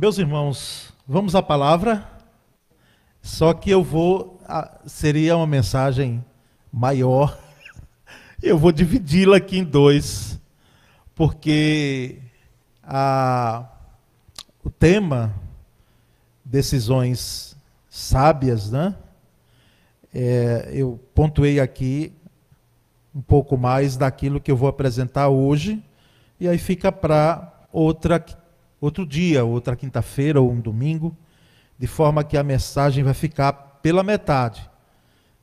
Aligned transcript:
Meus 0.00 0.16
irmãos, 0.16 0.94
vamos 1.06 1.34
à 1.34 1.42
palavra. 1.42 2.10
Só 3.20 3.52
que 3.52 3.68
eu 3.68 3.84
vou. 3.84 4.40
Seria 4.86 5.36
uma 5.36 5.46
mensagem 5.46 6.24
maior. 6.72 7.38
Eu 8.42 8.56
vou 8.56 8.72
dividi-la 8.72 9.36
aqui 9.36 9.58
em 9.58 9.62
dois, 9.62 10.40
porque 11.14 12.16
a, 12.82 13.68
o 14.64 14.70
tema 14.70 15.34
decisões 16.42 17.54
sábias, 17.90 18.70
né? 18.70 18.96
É, 20.14 20.70
eu 20.72 20.98
pontuei 21.14 21.60
aqui 21.60 22.10
um 23.14 23.20
pouco 23.20 23.58
mais 23.58 23.98
daquilo 23.98 24.40
que 24.40 24.50
eu 24.50 24.56
vou 24.56 24.70
apresentar 24.70 25.28
hoje, 25.28 25.84
e 26.40 26.48
aí 26.48 26.56
fica 26.56 26.90
para 26.90 27.66
outra 27.70 28.18
outro 28.80 29.06
dia, 29.06 29.44
outra 29.44 29.76
quinta-feira 29.76 30.40
ou 30.40 30.50
um 30.50 30.60
domingo, 30.60 31.16
de 31.78 31.86
forma 31.86 32.24
que 32.24 32.36
a 32.36 32.42
mensagem 32.42 33.04
vai 33.04 33.14
ficar 33.14 33.52
pela 33.52 34.02
metade, 34.02 34.68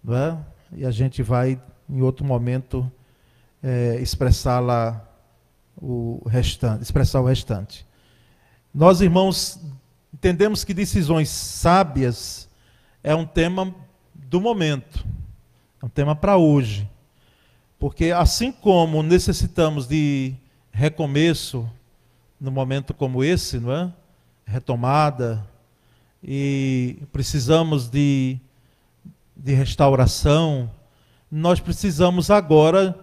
não 0.03 0.15
é? 0.15 0.37
E 0.73 0.85
a 0.85 0.91
gente 0.91 1.23
vai 1.23 1.61
em 1.89 2.01
outro 2.01 2.25
momento 2.25 2.91
é, 3.63 3.97
expressá-la 4.01 5.03
o 5.79 6.21
restante, 6.27 6.83
expressar 6.83 7.21
o 7.21 7.25
restante. 7.25 7.85
Nós, 8.73 9.01
irmãos, 9.01 9.59
entendemos 10.13 10.63
que 10.63 10.73
decisões 10.73 11.29
sábias 11.29 12.49
é 13.03 13.15
um 13.15 13.25
tema 13.25 13.73
do 14.13 14.41
momento, 14.41 15.05
é 15.81 15.85
um 15.85 15.89
tema 15.89 16.15
para 16.15 16.37
hoje. 16.37 16.89
Porque 17.79 18.11
assim 18.11 18.51
como 18.51 19.03
necessitamos 19.03 19.87
de 19.87 20.33
recomeço 20.71 21.69
num 22.39 22.51
momento 22.51 22.93
como 22.93 23.23
esse, 23.23 23.59
não 23.59 23.71
é? 23.71 23.93
Retomada, 24.45 25.45
e 26.23 26.99
precisamos 27.11 27.89
de, 27.89 28.39
de 29.35 29.53
restauração, 29.53 30.69
nós 31.31 31.59
precisamos 31.59 32.31
agora, 32.31 32.97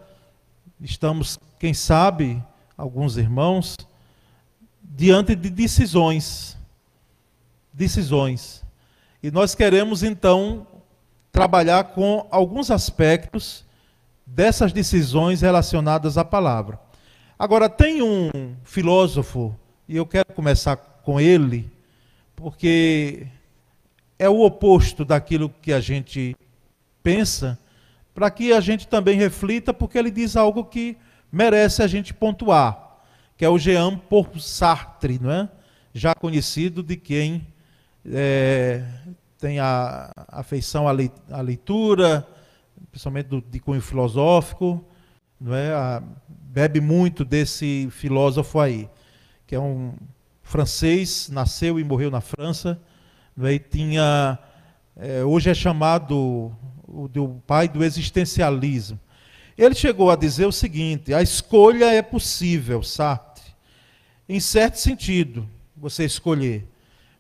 estamos, 0.81 1.39
quem 1.59 1.75
sabe, 1.75 2.43
alguns 2.77 3.17
irmãos, 3.17 3.77
diante 4.83 5.35
de 5.35 5.51
decisões. 5.51 6.57
Decisões. 7.73 8.65
E 9.23 9.31
nós 9.31 9.55
queremos 9.55 10.03
então 10.03 10.67
trabalhar 11.33 11.85
com 11.85 12.27
alguns 12.31 12.71
aspectos 12.71 13.65
dessas 14.27 14.73
decisões 14.73 15.41
relacionadas 15.41 16.17
à 16.17 16.25
palavra. 16.25 16.79
Agora, 17.39 17.69
tem 17.69 18.01
um 18.01 18.31
filósofo, 18.63 19.55
e 19.89 19.97
eu 19.97 20.07
quero 20.07 20.33
começar 20.33 20.77
com 20.77 21.21
ele, 21.21 21.71
porque 22.37 23.27
é 24.19 24.29
o 24.29 24.41
oposto 24.43 25.05
daquilo 25.05 25.53
que 25.61 25.73
a 25.73 25.81
gente 25.81 26.37
pensa, 27.03 27.59
para 28.15 28.31
que 28.31 28.53
a 28.53 28.61
gente 28.61 28.87
também 28.87 29.19
reflita, 29.19 29.75
porque 29.75 29.99
ele 29.99 30.11
diz 30.11 30.37
algo 30.37 30.65
que 30.65 30.97
merece 31.31 31.83
a 31.83 31.87
gente 31.89 32.15
pontuar, 32.15 33.01
que 33.37 33.45
é 33.45 33.49
o 33.49 33.59
Jean 33.59 33.99
Paul 33.99 34.29
Sartre, 34.39 35.19
não 35.21 35.31
é? 35.31 35.49
já 35.93 36.15
conhecido 36.15 36.83
de 36.83 36.97
quem 36.97 37.47
é, 38.07 38.85
tem 39.39 39.59
a 39.59 40.13
afeição 40.29 40.87
à 40.89 41.41
leitura, 41.41 42.27
principalmente 42.91 43.27
do, 43.27 43.41
de 43.41 43.59
cunho 43.59 43.81
filosófico, 43.81 44.85
não 45.41 45.55
é? 45.55 45.73
A, 45.73 46.03
bebe 46.55 46.81
muito 46.81 47.25
desse 47.25 47.89
filósofo 47.91 48.61
aí, 48.61 48.89
que 49.45 49.57
é 49.57 49.61
um 49.61 49.93
francês, 50.41 51.29
nasceu 51.29 51.81
e 51.81 51.85
morreu 51.85 52.13
na 52.13 52.21
França, 52.21 52.81
não 53.37 53.49
é? 53.49 53.55
e 53.55 53.59
tinha, 53.59 54.39
é, 54.97 55.25
hoje 55.25 55.51
é 55.51 55.55
chamado 55.55 56.53
o, 56.87 57.11
o 57.13 57.43
pai 57.45 57.67
do 57.67 57.83
existencialismo. 57.83 59.01
Ele 59.59 59.75
chegou 59.75 60.13
a 60.13 60.17
dizer 60.17 60.47
o 60.47 60.53
seguinte: 60.53 61.13
a 61.13 61.21
escolha 61.21 61.87
é 61.87 62.01
possível, 62.01 62.85
Sartre, 62.85 63.43
em 64.29 64.39
certo 64.39 64.77
sentido, 64.77 65.49
você 65.77 66.05
escolher. 66.05 66.69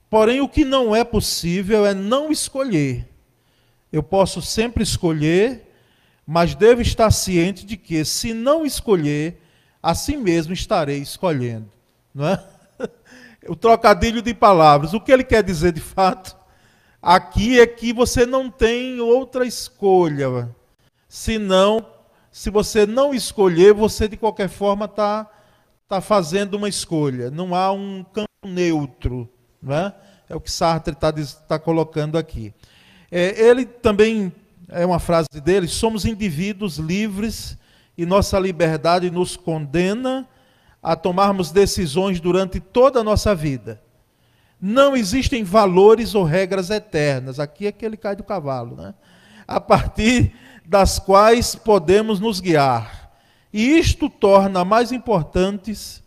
Porém, 0.08 0.40
o 0.40 0.48
que 0.48 0.64
não 0.64 0.94
é 0.94 1.02
possível 1.02 1.84
é 1.84 1.92
não 1.92 2.30
escolher. 2.30 3.08
Eu 3.90 4.02
posso 4.02 4.40
sempre 4.40 4.84
escolher, 4.84 5.73
mas 6.26 6.54
devo 6.54 6.80
estar 6.80 7.10
ciente 7.10 7.66
de 7.66 7.76
que, 7.76 8.04
se 8.04 8.32
não 8.32 8.64
escolher, 8.64 9.40
assim 9.82 10.16
mesmo 10.16 10.52
estarei 10.52 10.98
escolhendo. 10.98 11.70
Não 12.14 12.28
é? 12.28 12.44
O 13.46 13.54
trocadilho 13.54 14.22
de 14.22 14.32
palavras. 14.32 14.94
O 14.94 15.00
que 15.00 15.12
ele 15.12 15.22
quer 15.22 15.42
dizer 15.42 15.70
de 15.70 15.80
fato 15.80 16.34
aqui 17.02 17.60
é 17.60 17.66
que 17.66 17.92
você 17.92 18.24
não 18.24 18.50
tem 18.50 19.00
outra 19.00 19.44
escolha. 19.46 20.48
Senão, 21.06 21.86
se 22.32 22.48
você 22.48 22.86
não 22.86 23.12
escolher, 23.12 23.74
você 23.74 24.08
de 24.08 24.16
qualquer 24.16 24.48
forma 24.48 24.86
está 24.86 25.30
tá 25.86 26.00
fazendo 26.00 26.54
uma 26.54 26.70
escolha. 26.70 27.30
Não 27.30 27.54
há 27.54 27.70
um 27.70 28.02
campo 28.02 28.28
neutro. 28.46 29.28
Não 29.62 29.74
é? 29.74 29.94
é 30.28 30.34
o 30.34 30.40
que 30.40 30.50
Sartre 30.50 30.94
está 30.94 31.12
tá 31.46 31.58
colocando 31.58 32.16
aqui. 32.16 32.54
É, 33.10 33.40
ele 33.40 33.64
também, 33.66 34.32
é 34.74 34.84
uma 34.84 34.98
frase 34.98 35.28
dele, 35.42 35.68
somos 35.68 36.04
indivíduos 36.04 36.78
livres 36.78 37.56
e 37.96 38.04
nossa 38.04 38.38
liberdade 38.40 39.08
nos 39.08 39.36
condena 39.36 40.28
a 40.82 40.96
tomarmos 40.96 41.52
decisões 41.52 42.18
durante 42.20 42.58
toda 42.58 43.00
a 43.00 43.04
nossa 43.04 43.34
vida. 43.34 43.80
Não 44.60 44.96
existem 44.96 45.44
valores 45.44 46.14
ou 46.14 46.24
regras 46.24 46.70
eternas. 46.70 47.38
Aqui 47.38 47.68
é 47.68 47.72
que 47.72 47.86
ele 47.86 47.96
cai 47.96 48.16
do 48.16 48.24
cavalo, 48.24 48.74
né? 48.74 48.94
A 49.46 49.60
partir 49.60 50.34
das 50.64 50.98
quais 50.98 51.54
podemos 51.54 52.18
nos 52.18 52.40
guiar. 52.40 53.12
E 53.52 53.78
isto 53.78 54.10
torna 54.10 54.64
mais 54.64 54.90
importantes, 54.90 56.02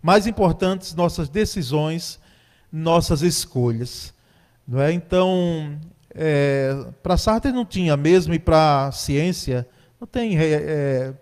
mais 0.00 0.28
importantes 0.28 0.94
nossas 0.94 1.28
decisões, 1.28 2.20
nossas 2.70 3.22
escolhas. 3.22 4.14
Não 4.66 4.80
é? 4.80 4.92
Então, 4.92 5.76
é, 6.14 6.86
para 7.02 7.16
Sartre 7.16 7.52
não 7.52 7.64
tinha 7.64 7.96
mesmo, 7.96 8.34
e 8.34 8.38
para 8.38 8.86
a 8.86 8.92
ciência, 8.92 9.66
não 10.00 10.06
tem 10.06 10.38
é, 10.38 10.44
é, 10.44 11.14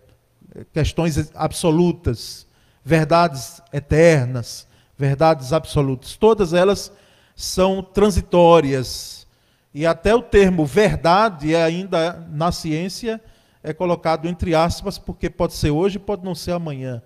questões 0.72 1.30
absolutas, 1.34 2.46
verdades 2.84 3.62
eternas, 3.72 4.66
verdades 4.98 5.52
absolutas. 5.52 6.16
Todas 6.16 6.52
elas 6.52 6.92
são 7.36 7.82
transitórias. 7.82 9.26
E 9.72 9.86
até 9.86 10.14
o 10.14 10.22
termo 10.22 10.66
verdade 10.66 11.54
é 11.54 11.62
ainda 11.62 12.26
na 12.30 12.50
ciência 12.50 13.20
é 13.62 13.72
colocado 13.72 14.26
entre 14.26 14.54
aspas, 14.54 14.98
porque 14.98 15.28
pode 15.28 15.54
ser 15.54 15.70
hoje, 15.70 15.98
pode 15.98 16.24
não 16.24 16.34
ser 16.34 16.52
amanhã. 16.52 17.02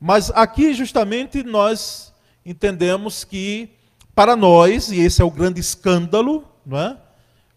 Mas 0.00 0.30
aqui 0.30 0.74
justamente 0.74 1.42
nós 1.42 2.12
entendemos 2.44 3.24
que 3.24 3.70
para 4.14 4.36
nós, 4.36 4.90
e 4.90 5.00
esse 5.00 5.22
é 5.22 5.24
o 5.24 5.30
grande 5.30 5.60
escândalo, 5.60 6.44
não 6.66 6.78
é? 6.78 6.96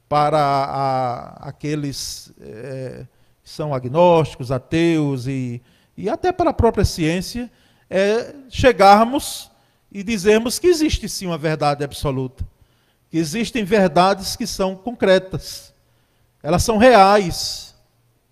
Para 0.08 0.40
a, 0.40 1.50
aqueles 1.50 2.34
é, 2.40 3.06
que 3.44 3.50
são 3.50 3.74
agnósticos, 3.74 4.52
ateus 4.52 5.28
e, 5.28 5.62
e 5.98 6.10
até 6.10 6.32
para 6.32 6.52
a 6.52 6.54
própria 6.54 6.86
ciência, 6.86 7.52
é 7.90 8.34
chegarmos 8.50 9.52
e 9.92 10.04
dizermos 10.04 10.60
que 10.60 10.68
existe 10.68 11.08
sim 11.08 11.28
uma 11.28 11.38
verdade 11.38 11.84
absoluta, 11.84 12.46
que 13.10 13.18
existem 13.18 13.64
verdades 13.64 14.36
que 14.36 14.46
são 14.46 14.76
concretas, 14.76 15.74
elas 16.44 16.64
são 16.64 16.78
reais 16.78 17.76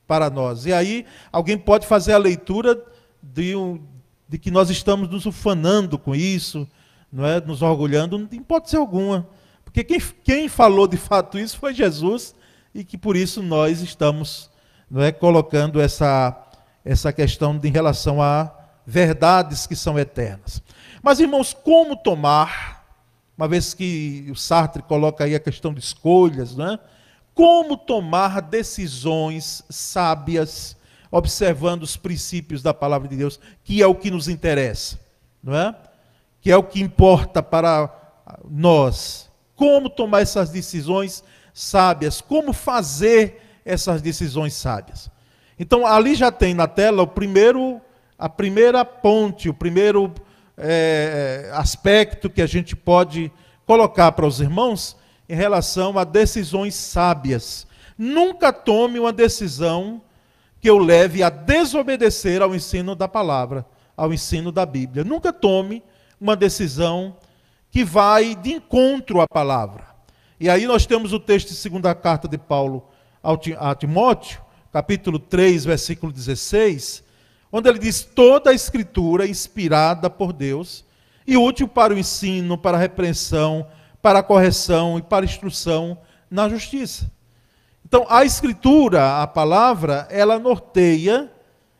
para 0.07 0.29
nós. 0.29 0.65
E 0.65 0.73
aí 0.73 1.05
alguém 1.31 1.57
pode 1.57 1.87
fazer 1.87 2.13
a 2.13 2.17
leitura 2.17 2.83
de, 3.21 3.55
um, 3.55 3.81
de 4.27 4.37
que 4.37 4.51
nós 4.51 4.69
estamos 4.69 5.09
nos 5.09 5.25
ufanando 5.25 5.97
com 5.97 6.13
isso, 6.13 6.67
não 7.11 7.25
é, 7.25 7.39
nos 7.39 7.61
orgulhando, 7.61 8.17
não 8.17 8.27
tem 8.27 8.39
hipótese 8.39 8.75
alguma. 8.75 9.27
Porque 9.73 9.83
quem, 9.83 9.99
quem 10.23 10.47
falou 10.47 10.87
de 10.87 10.97
fato 10.97 11.39
isso 11.39 11.57
foi 11.57 11.73
Jesus, 11.73 12.35
e 12.75 12.83
que 12.83 12.95
por 12.95 13.17
isso 13.17 13.41
nós 13.41 13.81
estamos 13.81 14.51
não 14.89 15.01
é, 15.01 15.11
colocando 15.11 15.81
essa, 15.81 16.39
essa 16.85 17.11
questão 17.11 17.57
de, 17.57 17.69
em 17.69 17.71
relação 17.71 18.21
a 18.21 18.55
verdades 18.85 19.65
que 19.65 19.75
são 19.75 19.97
eternas. 19.97 20.61
Mas, 21.01 21.19
irmãos, 21.19 21.55
como 21.55 21.95
tomar, 21.95 22.85
uma 23.35 23.47
vez 23.47 23.73
que 23.73 24.27
o 24.29 24.35
Sartre 24.35 24.83
coloca 24.83 25.23
aí 25.23 25.33
a 25.33 25.39
questão 25.39 25.73
de 25.73 25.79
escolhas, 25.79 26.55
não 26.55 26.73
é? 26.73 26.79
como 27.33 27.75
tomar 27.75 28.43
decisões 28.43 29.63
sábias, 29.71 30.77
observando 31.09 31.81
os 31.81 31.97
princípios 31.97 32.61
da 32.61 32.75
palavra 32.75 33.07
de 33.07 33.17
Deus, 33.17 33.39
que 33.63 33.81
é 33.81 33.87
o 33.87 33.95
que 33.95 34.11
nos 34.11 34.27
interessa, 34.27 34.99
não 35.41 35.55
é? 35.55 35.75
que 36.39 36.51
é 36.51 36.55
o 36.55 36.61
que 36.61 36.79
importa 36.79 37.41
para 37.41 37.91
nós. 38.47 39.32
Como 39.63 39.89
tomar 39.89 40.19
essas 40.19 40.49
decisões 40.49 41.23
sábias, 41.53 42.19
como 42.19 42.51
fazer 42.51 43.41
essas 43.63 44.01
decisões 44.01 44.53
sábias. 44.53 45.09
Então, 45.57 45.87
ali 45.87 46.15
já 46.15 46.29
tem 46.29 46.53
na 46.53 46.67
tela 46.67 47.03
o 47.03 47.07
primeiro, 47.07 47.79
a 48.19 48.27
primeira 48.27 48.83
ponte, 48.83 49.47
o 49.47 49.53
primeiro 49.53 50.13
é, 50.57 51.49
aspecto 51.53 52.29
que 52.29 52.41
a 52.41 52.45
gente 52.45 52.75
pode 52.75 53.31
colocar 53.65 54.11
para 54.11 54.27
os 54.27 54.41
irmãos 54.41 54.97
em 55.29 55.33
relação 55.33 55.97
a 55.97 56.03
decisões 56.03 56.75
sábias. 56.75 57.65
Nunca 57.97 58.51
tome 58.51 58.99
uma 58.99 59.13
decisão 59.13 60.01
que 60.59 60.69
eu 60.69 60.77
leve 60.77 61.23
a 61.23 61.29
desobedecer 61.29 62.41
ao 62.41 62.53
ensino 62.53 62.95
da 62.95 63.07
palavra, 63.07 63.65
ao 63.95 64.11
ensino 64.11 64.51
da 64.51 64.65
Bíblia. 64.65 65.05
Nunca 65.05 65.31
tome 65.31 65.81
uma 66.19 66.35
decisão 66.35 67.15
que 67.73 67.83
vai 67.83 68.35
de 68.35 68.53
encontro 68.53 69.19
à 69.19 69.27
palavra. 69.27 69.87
E 70.39 70.47
aí 70.47 70.67
nós 70.67 70.85
temos 70.85 71.11
o 71.11 71.19
texto 71.19 71.47
de 71.47 71.55
segunda 71.55 71.95
carta 71.95 72.27
de 72.27 72.37
Paulo 72.37 72.87
a 73.57 73.73
Timóteo, 73.73 74.39
capítulo 74.71 75.17
3, 75.17 75.65
versículo 75.65 76.11
16, 76.11 77.03
onde 77.51 77.67
ele 77.67 77.79
diz: 77.79 78.03
toda 78.03 78.51
a 78.51 78.53
escritura 78.53 79.25
inspirada 79.25 80.07
por 80.07 80.31
Deus 80.31 80.85
e 81.25 81.35
útil 81.35 81.67
para 81.67 81.95
o 81.95 81.97
ensino, 81.97 82.59
para 82.59 82.77
a 82.77 82.79
repreensão, 82.79 83.65
para 84.03 84.19
a 84.19 84.23
correção 84.23 84.99
e 84.99 85.01
para 85.01 85.25
a 85.25 85.27
instrução 85.27 85.97
na 86.29 86.47
justiça. 86.47 87.11
Então, 87.83 88.05
a 88.07 88.23
escritura, 88.23 89.23
a 89.23 89.25
palavra, 89.25 90.07
ela 90.11 90.37
norteia 90.37 91.31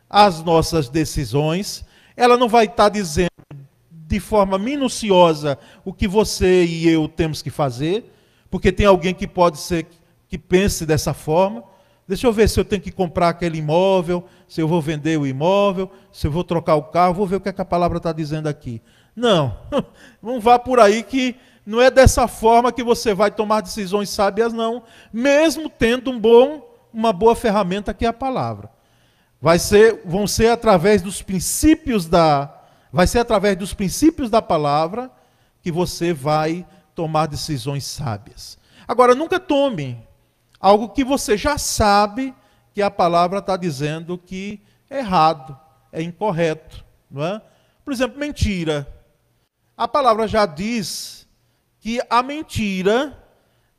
as 0.10 0.42
nossas 0.42 0.90
decisões, 0.90 1.86
ela 2.18 2.36
não 2.36 2.50
vai 2.50 2.66
estar 2.66 2.90
dizendo 2.90 3.32
de 4.13 4.19
forma 4.19 4.60
minuciosa 4.60 5.57
o 5.83 5.92
que 5.92 6.07
você 6.07 6.65
e 6.65 6.88
eu 6.88 7.07
temos 7.07 7.42
que 7.42 7.50
fazer, 7.50 8.13
porque 8.48 8.71
tem 8.71 8.86
alguém 8.86 9.12
que 9.12 9.27
pode 9.27 9.57
ser 9.57 9.88
que 10.30 10.38
pense 10.38 10.86
dessa 10.86 11.15
forma. 11.15 11.63
Deixa 12.07 12.27
eu 12.27 12.31
ver 12.31 12.48
se 12.48 12.60
eu 12.60 12.65
tenho 12.65 12.80
que 12.80 12.92
comprar 12.92 13.30
aquele 13.30 13.57
imóvel, 13.57 14.24
se 14.48 14.62
eu 14.62 14.68
vou 14.68 14.80
vender 14.80 15.18
o 15.18 15.25
imóvel, 15.25 15.89
se 16.12 16.27
eu 16.27 16.31
vou 16.31 16.44
trocar 16.44 16.75
o 16.75 16.83
carro, 16.83 17.15
vou 17.15 17.25
ver 17.25 17.38
o 17.38 17.42
que, 17.42 17.50
é 17.50 17.54
que 17.54 17.62
a 17.62 17.65
palavra 17.65 17.98
está 17.98 18.12
dizendo 18.12 18.48
aqui. 18.48 18.83
Não, 19.15 19.57
não 20.21 20.39
vá 20.39 20.59
por 20.59 20.80
aí 20.80 21.01
que 21.01 21.36
não 21.66 21.81
é 21.81 21.89
dessa 21.89 22.27
forma 22.27 22.71
que 22.71 22.83
você 22.83 23.16
vai 23.16 23.31
tomar 23.31 23.62
decisões 23.62 24.12
sábias, 24.12 24.54
não, 24.54 24.83
mesmo 25.12 25.68
tendo 25.69 26.12
um 26.12 26.19
bom, 26.19 26.62
uma 26.94 27.12
boa 27.12 27.36
ferramenta 27.36 27.95
que 27.95 28.06
é 28.06 28.09
a 28.09 28.13
palavra. 28.13 28.69
Vai 29.42 29.57
ser, 29.57 30.04
vão 30.06 30.27
ser 30.27 30.50
através 30.50 31.01
dos 31.01 31.24
princípios 31.24 32.06
da, 32.06 32.62
vai 32.94 33.07
ser 33.07 33.18
através 33.18 33.57
dos 33.57 33.74
princípios 33.74 34.30
da 34.30 34.40
palavra 34.40 35.12
que 35.63 35.72
você 35.72 36.13
vai 36.13 36.63
tomar 36.94 37.25
decisões 37.25 37.86
sábias. 37.86 38.60
Agora, 38.88 39.16
nunca 39.16 39.40
tome 39.40 40.07
algo 40.60 40.90
que 40.90 41.04
você 41.04 41.36
já 41.36 41.57
sabe 41.57 42.36
que 42.72 42.84
a 42.84 42.92
palavra 42.92 43.40
está 43.40 43.57
dizendo 43.57 44.16
que 44.16 44.62
é 44.88 45.00
errado, 45.00 45.60
é 45.92 46.04
incorreto. 46.04 46.86
Não 47.10 47.25
é? 47.25 47.42
Por 47.84 47.92
exemplo, 47.92 48.19
mentira. 48.19 48.88
A 49.75 49.88
palavra 49.88 50.28
já 50.28 50.45
diz 50.45 51.28
que 51.80 52.00
a 52.07 52.22
mentira 52.22 53.25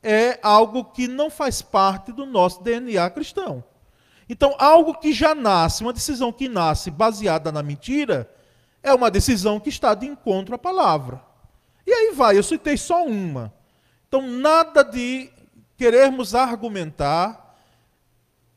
é 0.02 0.40
algo 0.42 0.86
que 0.86 1.06
não 1.06 1.30
faz 1.30 1.62
parte 1.62 2.10
do 2.10 2.26
nosso 2.26 2.64
DNA 2.64 3.08
cristão. 3.10 3.62
Então, 4.28 4.56
algo 4.58 4.98
que 4.98 5.12
já 5.12 5.36
nasce, 5.36 5.84
uma 5.84 5.92
decisão 5.92 6.32
que 6.32 6.48
nasce 6.48 6.90
baseada 6.90 7.52
na 7.52 7.62
mentira, 7.62 8.28
é 8.84 8.92
uma 8.92 9.10
decisão 9.10 9.58
que 9.58 9.70
está 9.70 9.94
de 9.94 10.06
encontro 10.06 10.54
à 10.54 10.58
palavra. 10.58 11.20
E 11.86 11.92
aí 11.92 12.12
vai, 12.14 12.36
eu 12.36 12.42
citei 12.42 12.76
só 12.76 13.04
uma. 13.04 13.52
Então, 14.06 14.20
nada 14.22 14.84
de 14.84 15.30
querermos 15.76 16.34
argumentar 16.34 17.56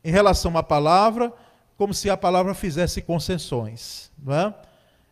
em 0.04 0.10
relação 0.10 0.56
à 0.56 0.62
palavra 0.62 1.32
como 1.78 1.94
se 1.94 2.10
a 2.10 2.16
palavra 2.16 2.52
fizesse 2.52 3.00
concessões. 3.00 4.12
Não 4.22 4.34
é? 4.34 4.54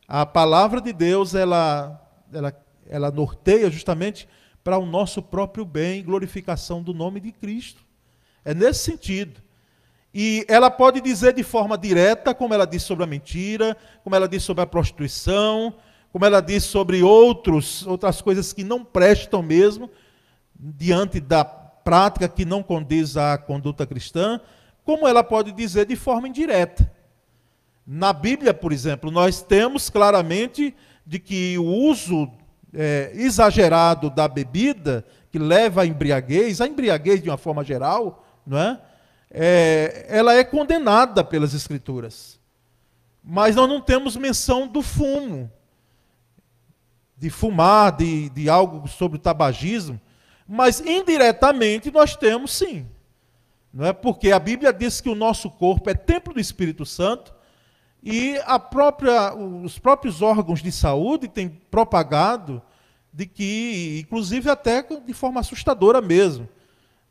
A 0.07 0.27
palavra 0.27 0.83
de 0.83 0.93
Deus, 0.93 1.35
ela, 1.35 2.01
ela, 2.31 2.65
ela 2.87 3.11
norteia 3.11 3.71
justamente 3.71 4.29
para 4.63 4.77
o 4.79 4.85
nosso 4.85 5.23
próprio 5.23 5.65
bem, 5.65 6.05
glorificação 6.05 6.83
do 6.83 6.93
nome 6.93 7.21
de 7.21 7.33
Cristo. 7.33 7.83
É 8.45 8.53
nesse 8.53 8.81
sentido. 8.81 9.41
E 10.19 10.47
ela 10.49 10.71
pode 10.71 11.03
dizer 11.03 11.35
de 11.35 11.43
forma 11.43 11.77
direta, 11.77 12.33
como 12.33 12.55
ela 12.55 12.67
diz 12.67 12.83
sobre 12.83 13.05
a 13.05 13.07
mentira, 13.07 13.77
como 14.03 14.17
ela 14.17 14.27
diz 14.27 14.43
sobre 14.43 14.63
a 14.63 14.67
prostituição, 14.67 15.75
como 16.11 16.25
ela 16.25 16.41
diz 16.41 16.65
sobre 16.65 17.03
outros, 17.03 17.87
outras 17.87 18.23
coisas 18.23 18.51
que 18.51 18.65
não 18.65 18.83
prestam 18.83 19.43
mesmo, 19.43 19.91
diante 20.59 21.21
da 21.21 21.45
prática 21.45 22.27
que 22.31 22.47
não 22.47 22.63
condiz 22.63 23.19
à 23.19 23.37
conduta 23.37 23.87
cristã, 23.87 24.41
como 24.85 25.07
ela 25.07 25.23
pode 25.23 25.53
dizer 25.53 25.85
de 25.85 25.97
forma 25.97 26.29
indireta. 26.29 26.91
Na 27.87 28.15
Bíblia, 28.15 28.55
por 28.55 28.73
exemplo, 28.73 29.11
nós 29.11 29.43
temos 29.43 29.91
claramente 29.91 30.75
de 31.05 31.19
que 31.19 31.59
o 31.59 31.67
uso 31.67 32.27
é, 32.73 33.13
exagerado 33.13 34.09
da 34.09 34.27
bebida, 34.27 35.05
que 35.31 35.39
leva 35.39 35.83
à 35.83 35.87
embriaguez, 35.87 36.63
a 36.63 36.67
embriaguez 36.67 37.23
de 37.23 37.29
uma 37.29 37.37
forma 37.37 37.63
geral, 37.63 38.25
não 38.47 38.59
é? 38.59 38.81
É? 39.31 40.07
ela 40.09 40.35
é 40.35 40.45
condenada 40.45 41.25
pelas 41.25 41.55
Escrituras. 41.55 42.39
Mas 43.23 43.57
nós 43.57 43.69
não 43.69 43.81
temos 43.81 44.17
menção 44.17 44.69
do 44.69 44.83
fumo, 44.83 45.51
de 47.17 47.29
fumar, 47.29 47.97
de, 47.97 48.29
de 48.31 48.49
algo 48.49 48.87
sobre 48.87 49.19
o 49.19 49.21
tabagismo. 49.21 50.01
Mas 50.47 50.81
indiretamente 50.81 51.91
nós 51.91 52.15
temos 52.15 52.53
sim. 52.53 52.87
Não 53.73 53.85
é 53.85 53.93
porque 53.93 54.31
a 54.33 54.39
Bíblia 54.39 54.73
diz 54.73 55.01
que 55.01 55.09
o 55.09 55.15
nosso 55.15 55.51
corpo 55.51 55.91
é 55.91 55.95
templo 55.95 56.33
do 56.33 56.41
Espírito 56.41 56.87
Santo 56.87 57.35
e 58.03 58.37
própria, 58.71 59.35
os 59.35 59.79
próprios 59.79 60.23
órgãos 60.23 60.63
de 60.63 60.71
saúde 60.71 61.27
têm 61.27 61.49
propagado 61.49 62.63
de 63.13 63.27
que, 63.27 63.99
inclusive 64.05 64.49
até 64.49 64.83
de 64.83 65.13
forma 65.13 65.41
assustadora 65.41 66.01
mesmo. 66.01 66.49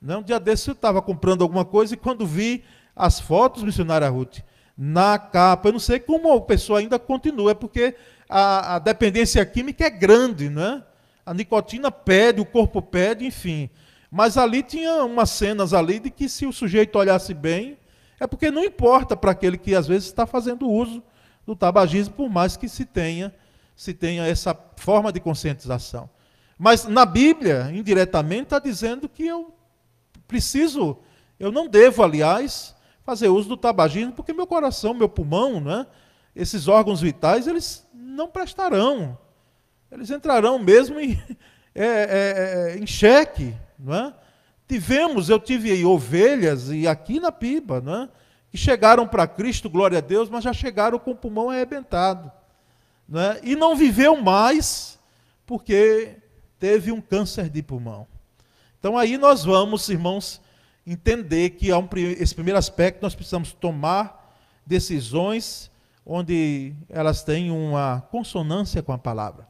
Né? 0.05 0.15
Um 0.15 0.21
dia 0.21 0.39
desse 0.39 0.69
eu 0.69 0.73
estava 0.73 1.01
comprando 1.01 1.41
alguma 1.41 1.65
coisa 1.65 1.95
e 1.95 1.97
quando 1.97 2.27
vi 2.27 2.63
as 2.95 3.19
fotos, 3.19 3.63
missionária 3.63 4.07
Ruth, 4.07 4.37
na 4.77 5.17
capa, 5.17 5.69
eu 5.69 5.73
não 5.73 5.79
sei 5.79 5.99
como 5.99 6.31
a 6.31 6.41
pessoa 6.41 6.77
ainda 6.77 6.99
continua, 6.99 7.51
é 7.51 7.53
porque 7.55 7.95
a, 8.29 8.75
a 8.75 8.79
dependência 8.79 9.43
química 9.43 9.85
é 9.85 9.89
grande, 9.89 10.47
não 10.47 10.61
é? 10.61 10.83
a 11.25 11.33
nicotina 11.33 11.89
pede, 11.89 12.39
o 12.39 12.45
corpo 12.45 12.83
pede, 12.83 13.25
enfim. 13.25 13.67
Mas 14.11 14.37
ali 14.37 14.61
tinha 14.61 15.03
umas 15.03 15.31
cenas 15.31 15.73
ali 15.73 15.97
de 15.99 16.11
que 16.11 16.29
se 16.29 16.45
o 16.45 16.53
sujeito 16.53 16.99
olhasse 16.99 17.33
bem, 17.33 17.75
é 18.19 18.27
porque 18.27 18.51
não 18.51 18.63
importa 18.63 19.17
para 19.17 19.31
aquele 19.31 19.57
que 19.57 19.73
às 19.73 19.87
vezes 19.87 20.07
está 20.07 20.27
fazendo 20.27 20.69
uso 20.69 21.01
do 21.47 21.55
tabagismo, 21.55 22.13
por 22.13 22.29
mais 22.29 22.55
que 22.55 22.69
se 22.69 22.85
tenha, 22.85 23.33
se 23.75 23.91
tenha 23.91 24.27
essa 24.27 24.55
forma 24.75 25.11
de 25.11 25.19
conscientização. 25.19 26.07
Mas 26.59 26.85
na 26.85 27.05
Bíblia, 27.07 27.71
indiretamente, 27.73 28.43
está 28.43 28.59
dizendo 28.59 29.09
que 29.09 29.25
eu 29.25 29.55
preciso, 30.27 30.97
eu 31.39 31.51
não 31.51 31.67
devo, 31.67 32.03
aliás, 32.03 32.75
fazer 33.03 33.27
uso 33.27 33.49
do 33.49 33.57
tabagismo, 33.57 34.13
porque 34.13 34.33
meu 34.33 34.47
coração, 34.47 34.93
meu 34.93 35.09
pulmão, 35.09 35.59
né, 35.59 35.85
esses 36.35 36.67
órgãos 36.67 37.01
vitais, 37.01 37.47
eles 37.47 37.87
não 37.93 38.27
prestarão 38.27 39.17
eles 39.95 40.11
entrarão 40.11 40.59
mesmo 40.59 40.99
em, 40.99 41.11
é, 41.73 41.85
é, 41.85 42.73
é, 42.73 42.77
em 42.77 42.85
xeque. 42.85 43.55
Não 43.77 43.93
é? 43.93 44.13
Tivemos, 44.67 45.29
eu 45.29 45.39
tive 45.39 45.83
ovelhas, 45.85 46.69
e 46.69 46.87
aqui 46.87 47.19
na 47.19 47.31
Piba, 47.31 47.81
não 47.81 48.03
é? 48.03 48.09
que 48.49 48.57
chegaram 48.57 49.07
para 49.07 49.27
Cristo, 49.27 49.69
glória 49.69 49.97
a 49.97 50.01
Deus, 50.01 50.29
mas 50.29 50.43
já 50.43 50.53
chegaram 50.53 50.97
com 50.97 51.11
o 51.11 51.15
pulmão 51.15 51.49
arrebentado. 51.49 52.31
Não 53.07 53.19
é? 53.19 53.39
E 53.43 53.55
não 53.55 53.75
viveu 53.75 54.15
mais, 54.21 54.97
porque 55.45 56.17
teve 56.57 56.91
um 56.91 57.01
câncer 57.01 57.49
de 57.49 57.61
pulmão. 57.61 58.07
Então 58.85 58.99
aí 58.99 59.17
nós 59.17 59.43
vamos, 59.43 59.89
irmãos, 59.89 60.39
entender 60.85 61.49
que 61.49 61.73
um, 61.73 61.89
esse 62.19 62.35
primeiro 62.35 62.59
aspecto 62.59 63.01
nós 63.01 63.15
precisamos 63.15 63.51
tomar 63.51 64.37
decisões 64.63 65.71
onde 66.05 66.71
elas 66.87 67.23
têm 67.23 67.49
uma 67.49 68.01
consonância 68.11 68.83
com 68.83 68.93
a 68.93 68.97
palavra. 68.99 69.47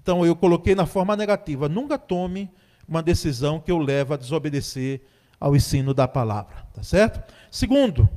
Então 0.00 0.24
eu 0.24 0.36
coloquei 0.36 0.76
na 0.76 0.86
forma 0.86 1.16
negativa: 1.16 1.68
nunca 1.68 1.98
tome 1.98 2.48
uma 2.86 3.02
decisão 3.02 3.58
que 3.58 3.72
eu 3.72 3.78
leve 3.78 4.14
a 4.14 4.16
desobedecer 4.16 5.00
ao 5.40 5.56
ensino 5.56 5.92
da 5.92 6.06
palavra, 6.06 6.64
tá 6.72 6.84
certo? 6.84 7.34
Segundo, 7.50 8.08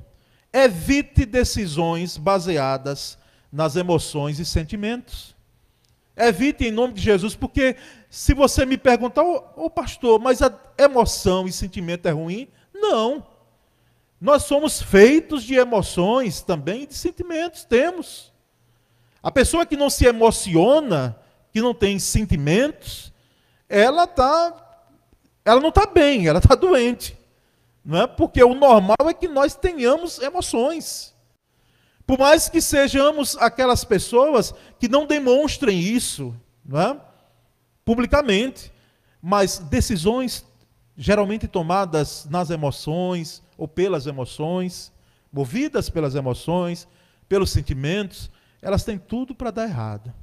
evite 0.54 1.26
decisões 1.26 2.16
baseadas 2.16 3.18
nas 3.52 3.76
emoções 3.76 4.38
e 4.38 4.46
sentimentos. 4.46 5.36
Evite 6.16 6.66
em 6.66 6.72
nome 6.72 6.94
de 6.94 7.02
Jesus, 7.02 7.34
porque 7.34 7.76
se 8.10 8.34
você 8.34 8.66
me 8.66 8.78
perguntar, 8.78 9.24
ô 9.24 9.36
oh, 9.56 9.66
oh, 9.66 9.70
pastor, 9.70 10.20
mas 10.20 10.42
a 10.42 10.52
emoção 10.78 11.48
e 11.48 11.52
sentimento 11.52 12.08
é 12.08 12.12
ruim? 12.12 12.48
Não. 12.74 13.26
Nós 14.20 14.44
somos 14.44 14.82
feitos 14.82 15.44
de 15.44 15.54
emoções 15.56 16.42
também 16.42 16.88
de 16.88 16.96
sentimentos, 16.96 17.64
temos. 17.64 18.34
A 19.22 19.30
pessoa 19.30 19.66
que 19.66 19.78
não 19.78 19.90
se 19.92 20.06
emociona, 20.06 21.20
que 21.54 21.62
não 21.62 21.74
tem 21.74 22.00
sentimentos, 22.00 23.14
ela 23.68 24.08
tá, 24.08 24.88
ela 25.46 25.62
não 25.62 25.70
está 25.70 25.86
bem, 25.86 26.28
ela 26.28 26.40
está 26.40 26.56
doente. 26.56 27.16
Não 27.86 28.02
é? 28.02 28.08
Porque 28.08 28.44
o 28.44 28.56
normal 28.56 28.98
é 29.08 29.14
que 29.14 29.28
nós 29.28 29.56
tenhamos 29.56 30.20
emoções. 30.20 31.14
Por 32.08 32.18
mais 32.18 32.50
que 32.50 32.60
sejamos 32.60 33.38
aquelas 33.38 33.84
pessoas 33.84 34.54
que 34.80 34.88
não 34.88 35.06
demonstrem 35.06 35.80
isso, 35.80 36.36
não 36.66 36.82
é? 36.82 37.09
Publicamente, 37.90 38.72
mas 39.20 39.58
decisões 39.58 40.46
geralmente 40.96 41.48
tomadas 41.48 42.28
nas 42.30 42.52
emoções 42.52 43.42
ou 43.58 43.68
pelas 43.68 44.06
emoções, 44.06 44.94
movidas 45.34 45.90
pelas 45.90 46.14
emoções, 46.14 46.88
pelos 47.28 47.50
sentimentos, 47.50 48.30
elas 48.62 48.84
têm 48.84 49.00
tudo 49.00 49.34
para 49.34 49.50
dar 49.50 49.64
errado. 49.64 50.14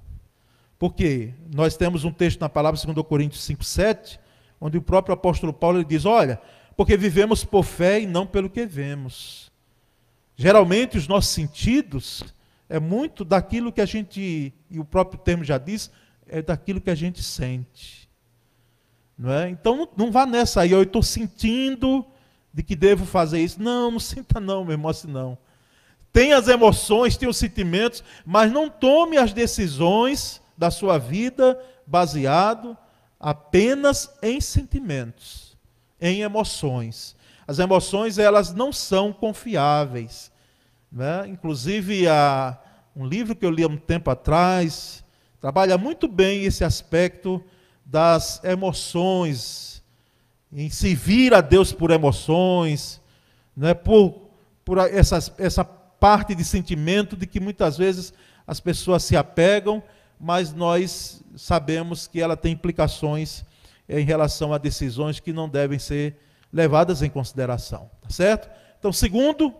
Porque 0.78 1.34
nós 1.52 1.76
temos 1.76 2.04
um 2.04 2.12
texto 2.12 2.40
na 2.40 2.48
palavra 2.48 2.78
2 2.80 3.04
Coríntios 3.04 3.44
5:7, 3.44 4.20
onde 4.60 4.78
o 4.78 4.82
próprio 4.82 5.14
apóstolo 5.14 5.52
Paulo 5.52 5.84
diz: 5.84 6.04
"Olha, 6.04 6.40
porque 6.76 6.96
vivemos 6.96 7.42
por 7.44 7.64
fé 7.64 8.00
e 8.00 8.06
não 8.06 8.28
pelo 8.28 8.48
que 8.48 8.64
vemos". 8.64 9.50
Geralmente 10.36 10.96
os 10.96 11.08
nossos 11.08 11.32
sentidos 11.32 12.22
é 12.68 12.78
muito 12.78 13.24
daquilo 13.24 13.72
que 13.72 13.80
a 13.80 13.86
gente, 13.86 14.54
e 14.70 14.78
o 14.78 14.84
próprio 14.84 15.18
termo 15.18 15.42
já 15.42 15.58
diz, 15.58 15.90
é 16.28 16.42
daquilo 16.42 16.80
que 16.80 16.90
a 16.90 16.94
gente 16.94 17.22
sente. 17.22 18.08
Não 19.16 19.32
é? 19.32 19.48
Então 19.48 19.88
não, 19.96 20.10
vá 20.10 20.26
nessa 20.26 20.60
aí, 20.60 20.72
eu 20.72 20.82
estou 20.82 21.02
sentindo 21.02 22.04
de 22.52 22.62
que 22.62 22.76
devo 22.76 23.06
fazer 23.06 23.40
isso. 23.40 23.60
Não, 23.62 23.90
não 23.90 24.00
sinta 24.00 24.40
não, 24.40 24.64
meu 24.64 24.72
irmão, 24.72 24.90
assim 24.90 25.08
não. 25.08 25.38
Tem 26.12 26.32
as 26.32 26.48
emoções, 26.48 27.16
tem 27.16 27.28
os 27.28 27.36
sentimentos, 27.36 28.02
mas 28.24 28.50
não 28.50 28.70
tome 28.70 29.18
as 29.18 29.32
decisões 29.32 30.40
da 30.56 30.70
sua 30.70 30.98
vida 30.98 31.60
baseado 31.86 32.76
apenas 33.20 34.10
em 34.22 34.40
sentimentos, 34.40 35.56
em 36.00 36.22
emoções. 36.22 37.14
As 37.46 37.58
emoções 37.58 38.18
elas 38.18 38.52
não 38.52 38.72
são 38.72 39.12
confiáveis. 39.12 40.32
Né? 40.90 41.28
Inclusive, 41.28 42.08
há 42.08 42.58
um 42.94 43.06
livro 43.06 43.36
que 43.36 43.44
eu 43.44 43.50
li 43.50 43.62
há 43.62 43.68
um 43.68 43.76
tempo 43.76 44.10
atrás 44.10 45.04
trabalha 45.40 45.76
muito 45.78 46.08
bem 46.08 46.44
esse 46.44 46.64
aspecto 46.64 47.42
das 47.84 48.42
emoções, 48.42 49.82
em 50.52 50.68
se 50.70 50.94
vir 50.94 51.34
a 51.34 51.40
Deus 51.40 51.72
por 51.72 51.90
emoções, 51.90 53.00
né? 53.56 53.74
por, 53.74 54.28
por 54.64 54.78
essa, 54.78 55.64
parte 55.98 56.34
de 56.34 56.44
sentimento 56.44 57.16
de 57.16 57.26
que 57.26 57.40
muitas 57.40 57.76
vezes 57.76 58.12
as 58.46 58.60
pessoas 58.60 59.02
se 59.02 59.16
apegam, 59.16 59.82
mas 60.20 60.52
nós 60.52 61.22
sabemos 61.36 62.06
que 62.06 62.20
ela 62.20 62.36
tem 62.36 62.52
implicações 62.52 63.44
em 63.88 64.04
relação 64.04 64.52
a 64.52 64.58
decisões 64.58 65.20
que 65.20 65.32
não 65.32 65.48
devem 65.48 65.78
ser 65.78 66.16
levadas 66.52 67.02
em 67.02 67.10
consideração, 67.10 67.90
tá 68.02 68.10
certo? 68.10 68.48
Então, 68.78 68.92
segundo, 68.92 69.54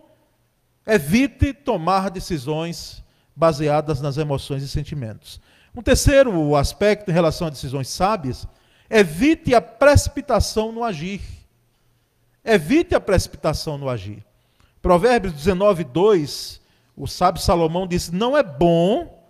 evite 0.85 1.53
tomar 1.53 2.09
decisões 2.09 3.03
baseadas 3.35 4.01
nas 4.01 4.17
emoções 4.17 4.63
e 4.63 4.67
sentimentos. 4.67 5.39
Um 5.77 5.83
terceiro 5.83 6.55
aspecto 6.55 7.11
em 7.11 7.13
relação 7.13 7.45
a 7.45 7.51
decisões 7.51 7.87
sábias, 7.87 8.47
evite 8.89 9.53
a 9.53 9.61
precipitação 9.61 10.71
no 10.71 10.83
agir. 10.83 11.21
Evite 12.43 12.95
a 12.95 12.99
precipitação 12.99 13.77
no 13.77 13.87
agir. 13.87 14.25
Provérbios 14.81 15.33
19, 15.33 15.83
2, 15.83 16.59
o 16.95 17.05
sábio 17.05 17.39
Salomão 17.39 17.85
disse: 17.85 18.11
Não 18.11 18.35
é 18.35 18.41
bom 18.41 19.23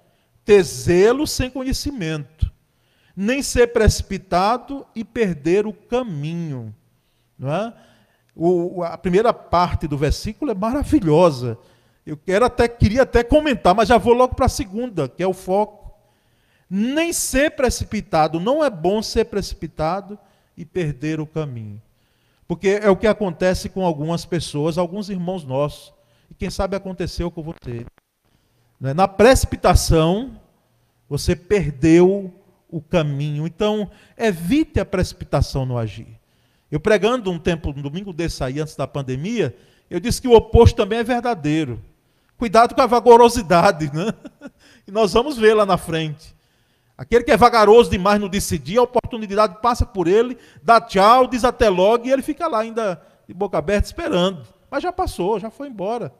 ter 0.46 0.64
zelo 0.64 1.28
sem 1.28 1.50
conhecimento, 1.50 2.50
nem 3.14 3.44
ser 3.44 3.74
precipitado 3.74 4.88
e 4.96 5.04
perder 5.04 5.68
o 5.68 5.74
caminho. 5.74 6.74
Não 7.38 7.54
é? 7.54 7.74
O, 8.34 8.84
a 8.84 8.98
primeira 8.98 9.34
parte 9.34 9.86
do 9.86 9.98
versículo 9.98 10.52
é 10.52 10.56
maravilhosa. 10.56 11.58
Eu 12.06 12.16
quero 12.16 12.46
até, 12.46 12.70
queria 12.70 13.02
até 13.02 13.22
comentar, 13.22 13.76
mas 13.76 13.90
já 13.90 13.98
vou 13.98 14.14
logo 14.14 14.34
para 14.34 14.46
a 14.46 14.50
segunda, 14.50 15.10
que 15.10 15.22
é 15.22 15.28
o 15.28 15.34
foco. 15.34 15.87
Nem 16.70 17.14
ser 17.14 17.52
precipitado, 17.52 18.40
não 18.40 18.64
é 18.64 18.70
bom 18.70 19.02
ser 19.02 19.26
precipitado 19.26 20.18
e 20.56 20.66
perder 20.66 21.20
o 21.20 21.28
caminho. 21.28 21.82
Porque 22.48 22.80
é 22.82 22.90
o 22.90 22.96
que 22.96 23.08
acontece 23.08 23.70
com 23.70 23.86
algumas 23.86 24.26
pessoas, 24.26 24.78
alguns 24.78 25.10
irmãos 25.10 25.44
nossos. 25.44 25.94
E 26.32 26.34
quem 26.34 26.50
sabe 26.50 26.76
aconteceu 26.76 27.30
com 27.30 27.44
você. 27.44 27.86
Né? 28.80 28.94
Na 28.94 29.08
precipitação, 29.08 30.40
você 31.10 31.36
perdeu 31.36 32.34
o 32.70 32.82
caminho. 32.82 33.46
Então, 33.46 33.90
evite 34.18 34.80
a 34.80 34.86
precipitação 34.86 35.66
no 35.66 35.78
agir. 35.78 36.18
Eu 36.72 36.80
pregando 36.80 37.32
um 37.32 37.40
tempo, 37.40 37.70
um 37.70 37.82
domingo 37.82 38.12
desse 38.12 38.44
aí, 38.44 38.60
antes 38.60 38.76
da 38.76 38.86
pandemia, 38.86 39.56
eu 39.90 40.00
disse 40.00 40.22
que 40.22 40.28
o 40.28 40.34
oposto 40.34 40.76
também 40.76 41.00
é 41.00 41.04
verdadeiro. 41.04 41.82
Cuidado 42.38 42.76
com 42.76 42.82
a 42.82 42.88
vagarosidade, 42.88 43.92
né? 43.94 44.14
E 44.88 44.92
nós 44.92 45.12
vamos 45.12 45.38
ver 45.38 45.54
lá 45.54 45.66
na 45.66 45.78
frente. 45.78 46.34
Aquele 46.98 47.24
que 47.24 47.32
é 47.32 47.38
vagaroso 47.38 47.92
demais 47.92 48.20
no 48.20 48.28
decidir, 48.28 48.80
a 48.80 48.84
oportunidade 48.84 49.62
passa 49.62 49.86
por 49.86 50.08
ele, 50.08 50.38
dá 50.64 50.82
tchau, 50.82 51.28
diz 51.28 51.44
até 51.44 51.70
logo, 51.70 52.08
e 52.08 52.12
ele 52.12 52.24
fica 52.24 52.48
lá 52.48 52.60
ainda 52.62 53.00
de 53.28 53.34
boca 53.34 53.58
aberta 53.58 53.86
esperando. 53.86 54.48
Mas 54.72 54.82
já 54.82 54.92
passou, 54.92 55.40
já 55.40 55.52
foi 55.52 55.68
embora. 55.68 56.12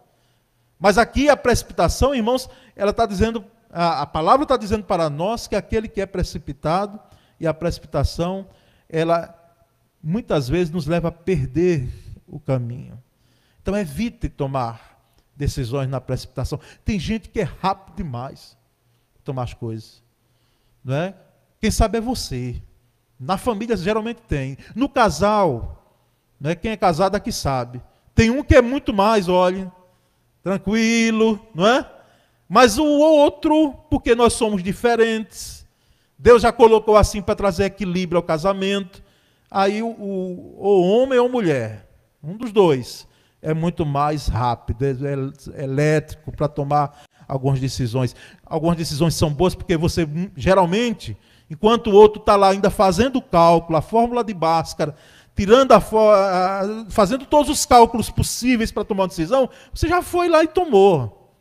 Mas 0.80 1.00
aqui 1.00 1.30
a 1.30 1.36
precipitação, 1.36 2.14
irmãos, 2.14 2.48
ela 2.76 2.92
está 2.92 3.08
dizendo, 3.08 3.44
a, 3.72 4.04
a 4.04 4.06
palavra 4.06 4.44
está 4.44 4.56
dizendo 4.56 4.84
para 4.84 5.10
nós 5.10 5.48
que 5.48 5.56
aquele 5.56 5.88
que 5.88 6.00
é 6.00 6.06
precipitado 6.06 7.00
e 7.40 7.48
a 7.48 7.54
precipitação, 7.54 8.48
ela 8.88 9.34
muitas 10.02 10.48
vezes 10.48 10.72
nos 10.72 10.86
leva 10.86 11.08
a 11.08 11.12
perder 11.12 11.90
o 12.28 12.40
caminho. 12.40 13.02
Então 13.62 13.76
evite 13.76 14.30
tomar 14.30 15.02
decisões 15.36 15.90
na 15.90 16.00
precipitação. 16.00 16.60
Tem 16.86 17.00
gente 17.00 17.30
que 17.30 17.40
é 17.40 17.44
rápido 17.44 17.96
demais 17.96 18.56
tomar 19.24 19.44
as 19.44 19.54
coisas. 19.56 20.07
Não 20.88 20.96
é? 20.96 21.14
Quem 21.60 21.70
sabe 21.70 21.98
é 21.98 22.02
você. 22.02 22.62
Na 23.20 23.38
família 23.38 23.76
geralmente 23.76 24.22
tem. 24.22 24.58
No 24.74 24.88
casal, 24.88 25.86
não 26.40 26.50
é? 26.50 26.56
quem 26.56 26.72
é 26.72 26.78
casado 26.78 27.16
aqui 27.16 27.30
sabe. 27.30 27.82
Tem 28.16 28.30
um 28.30 28.42
que 28.42 28.56
é 28.56 28.62
muito 28.62 28.94
mais, 28.94 29.28
olha, 29.28 29.70
tranquilo, 30.42 31.46
não 31.54 31.68
é? 31.68 31.86
Mas 32.48 32.78
o 32.78 32.86
outro, 32.86 33.74
porque 33.90 34.16
nós 34.16 34.32
somos 34.32 34.64
diferentes, 34.64 35.68
Deus 36.18 36.42
já 36.42 36.54
colocou 36.54 36.96
assim 36.96 37.22
para 37.22 37.36
trazer 37.36 37.66
equilíbrio 37.66 38.18
ao 38.18 38.24
casamento. 38.24 39.04
Aí 39.52 39.84
o, 39.84 39.90
o, 39.90 40.56
o 40.58 40.88
homem 40.88 41.20
ou 41.20 41.28
mulher, 41.28 41.86
um 42.24 42.38
dos 42.38 42.54
dois, 42.54 43.06
é 43.42 43.54
muito 43.54 43.86
mais 43.86 44.28
rápido, 44.28 44.86
é, 44.86 44.94
é 45.60 45.64
elétrico 45.66 46.32
para 46.32 46.48
tomar 46.48 47.04
algumas 47.28 47.60
decisões. 47.60 48.16
Algumas 48.46 48.78
decisões 48.78 49.16
são 49.16 49.32
boas 49.32 49.54
porque 49.54 49.76
você, 49.76 50.04
hum, 50.06 50.30
geralmente, 50.36 51.18
enquanto 51.50 51.88
o 51.90 51.94
outro 51.94 52.20
está 52.20 52.36
lá 52.36 52.50
ainda 52.50 52.70
fazendo 52.70 53.18
o 53.18 53.22
cálculo, 53.22 53.78
a 53.78 53.82
fórmula 53.82 54.24
de 54.24 54.34
Bhaskara, 54.34 54.96
tirando 55.36 55.72
a, 55.74 55.82
fazendo 56.90 57.26
todos 57.26 57.52
os 57.52 57.66
cálculos 57.66 58.10
possíveis 58.10 58.72
para 58.72 58.84
tomar 58.84 59.04
uma 59.04 59.10
decisão, 59.10 59.50
você 59.74 59.88
já 59.88 60.02
foi 60.02 60.28
lá 60.28 60.44
e 60.44 60.48
tomou. 60.48 61.32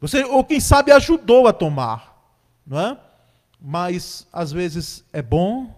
Você, 0.00 0.24
ou 0.24 0.44
quem 0.44 0.60
sabe 0.60 0.90
ajudou 0.92 1.46
a 1.46 1.52
tomar, 1.52 2.16
não 2.66 2.80
é? 2.80 2.98
Mas 3.60 4.26
às 4.32 4.52
vezes 4.52 5.04
é 5.12 5.22
bom, 5.22 5.74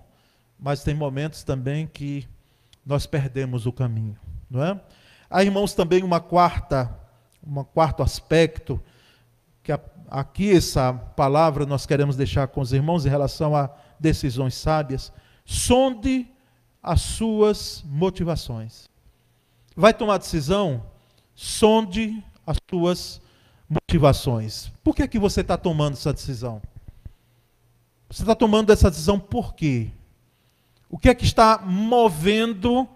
mas 0.58 0.82
tem 0.82 0.94
momentos 0.94 1.44
também 1.44 1.86
que 1.86 2.26
nós 2.84 3.06
perdemos 3.06 3.66
o 3.66 3.72
caminho, 3.72 4.18
não 4.50 4.64
é? 4.64 4.80
Há 5.30 5.44
irmãos 5.44 5.74
também 5.74 6.02
uma 6.02 6.20
quarta, 6.20 6.90
um 7.46 7.62
quarto 7.62 8.02
aspecto 8.02 8.80
que 9.68 9.72
a, 9.72 9.80
aqui 10.08 10.50
essa 10.50 10.94
palavra 10.94 11.66
nós 11.66 11.84
queremos 11.84 12.16
deixar 12.16 12.48
com 12.48 12.62
os 12.62 12.72
irmãos 12.72 13.04
em 13.04 13.10
relação 13.10 13.54
a 13.54 13.68
decisões 14.00 14.54
sábias. 14.54 15.12
Sonde 15.44 16.26
as 16.82 17.02
suas 17.02 17.84
motivações. 17.86 18.88
Vai 19.76 19.92
tomar 19.92 20.16
decisão? 20.16 20.86
Sonde 21.34 22.24
as 22.46 22.56
suas 22.70 23.20
motivações. 23.68 24.72
Por 24.82 24.96
que, 24.96 25.02
é 25.02 25.06
que 25.06 25.18
você 25.18 25.42
está 25.42 25.58
tomando 25.58 25.92
essa 25.92 26.14
decisão? 26.14 26.62
Você 28.08 28.22
está 28.22 28.34
tomando 28.34 28.72
essa 28.72 28.88
decisão 28.88 29.20
por 29.20 29.54
quê? 29.54 29.90
O 30.88 30.96
que 30.96 31.10
é 31.10 31.14
que 31.14 31.26
está 31.26 31.58
movendo, 31.58 32.88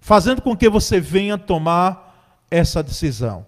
fazendo 0.00 0.42
com 0.42 0.56
que 0.56 0.68
você 0.68 0.98
venha 0.98 1.38
tomar 1.38 2.44
essa 2.50 2.82
decisão? 2.82 3.46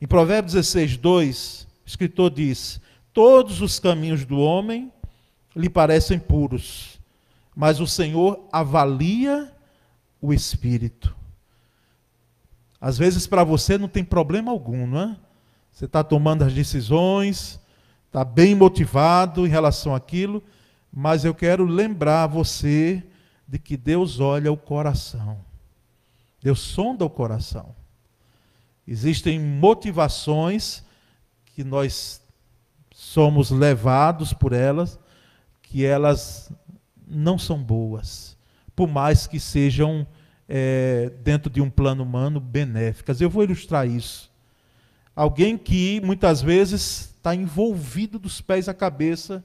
Em 0.00 0.06
Provérbios 0.06 0.54
16, 0.54 0.96
2, 0.96 1.68
o 1.84 1.88
escritor 1.88 2.30
diz: 2.30 2.80
Todos 3.12 3.60
os 3.60 3.78
caminhos 3.78 4.24
do 4.24 4.38
homem 4.38 4.90
lhe 5.54 5.68
parecem 5.68 6.18
puros, 6.18 6.98
mas 7.54 7.80
o 7.80 7.86
Senhor 7.86 8.48
avalia 8.50 9.52
o 10.20 10.32
espírito. 10.32 11.14
Às 12.80 12.96
vezes 12.96 13.26
para 13.26 13.44
você 13.44 13.76
não 13.76 13.88
tem 13.88 14.02
problema 14.02 14.50
algum, 14.50 14.86
não 14.86 15.00
é? 15.00 15.16
Você 15.70 15.84
está 15.84 16.02
tomando 16.02 16.44
as 16.44 16.54
decisões, 16.54 17.60
está 18.06 18.24
bem 18.24 18.54
motivado 18.54 19.46
em 19.46 19.50
relação 19.50 19.94
àquilo, 19.94 20.42
mas 20.90 21.26
eu 21.26 21.34
quero 21.34 21.64
lembrar 21.64 22.26
você 22.26 23.04
de 23.46 23.58
que 23.58 23.76
Deus 23.76 24.18
olha 24.18 24.50
o 24.50 24.56
coração. 24.56 25.38
Deus 26.42 26.60
sonda 26.60 27.04
o 27.04 27.10
coração. 27.10 27.74
Existem 28.90 29.38
motivações 29.38 30.82
que 31.54 31.62
nós 31.62 32.20
somos 32.92 33.52
levados 33.52 34.32
por 34.32 34.52
elas, 34.52 34.98
que 35.62 35.84
elas 35.86 36.50
não 37.06 37.38
são 37.38 37.62
boas, 37.62 38.36
por 38.74 38.88
mais 38.88 39.28
que 39.28 39.38
sejam 39.38 40.04
é, 40.48 41.12
dentro 41.22 41.48
de 41.48 41.60
um 41.60 41.70
plano 41.70 42.02
humano 42.02 42.40
benéficas. 42.40 43.20
Eu 43.20 43.30
vou 43.30 43.44
ilustrar 43.44 43.86
isso. 43.86 44.28
Alguém 45.14 45.56
que 45.56 46.00
muitas 46.00 46.42
vezes 46.42 47.14
está 47.14 47.32
envolvido 47.32 48.18
dos 48.18 48.40
pés 48.40 48.68
à 48.68 48.74
cabeça 48.74 49.44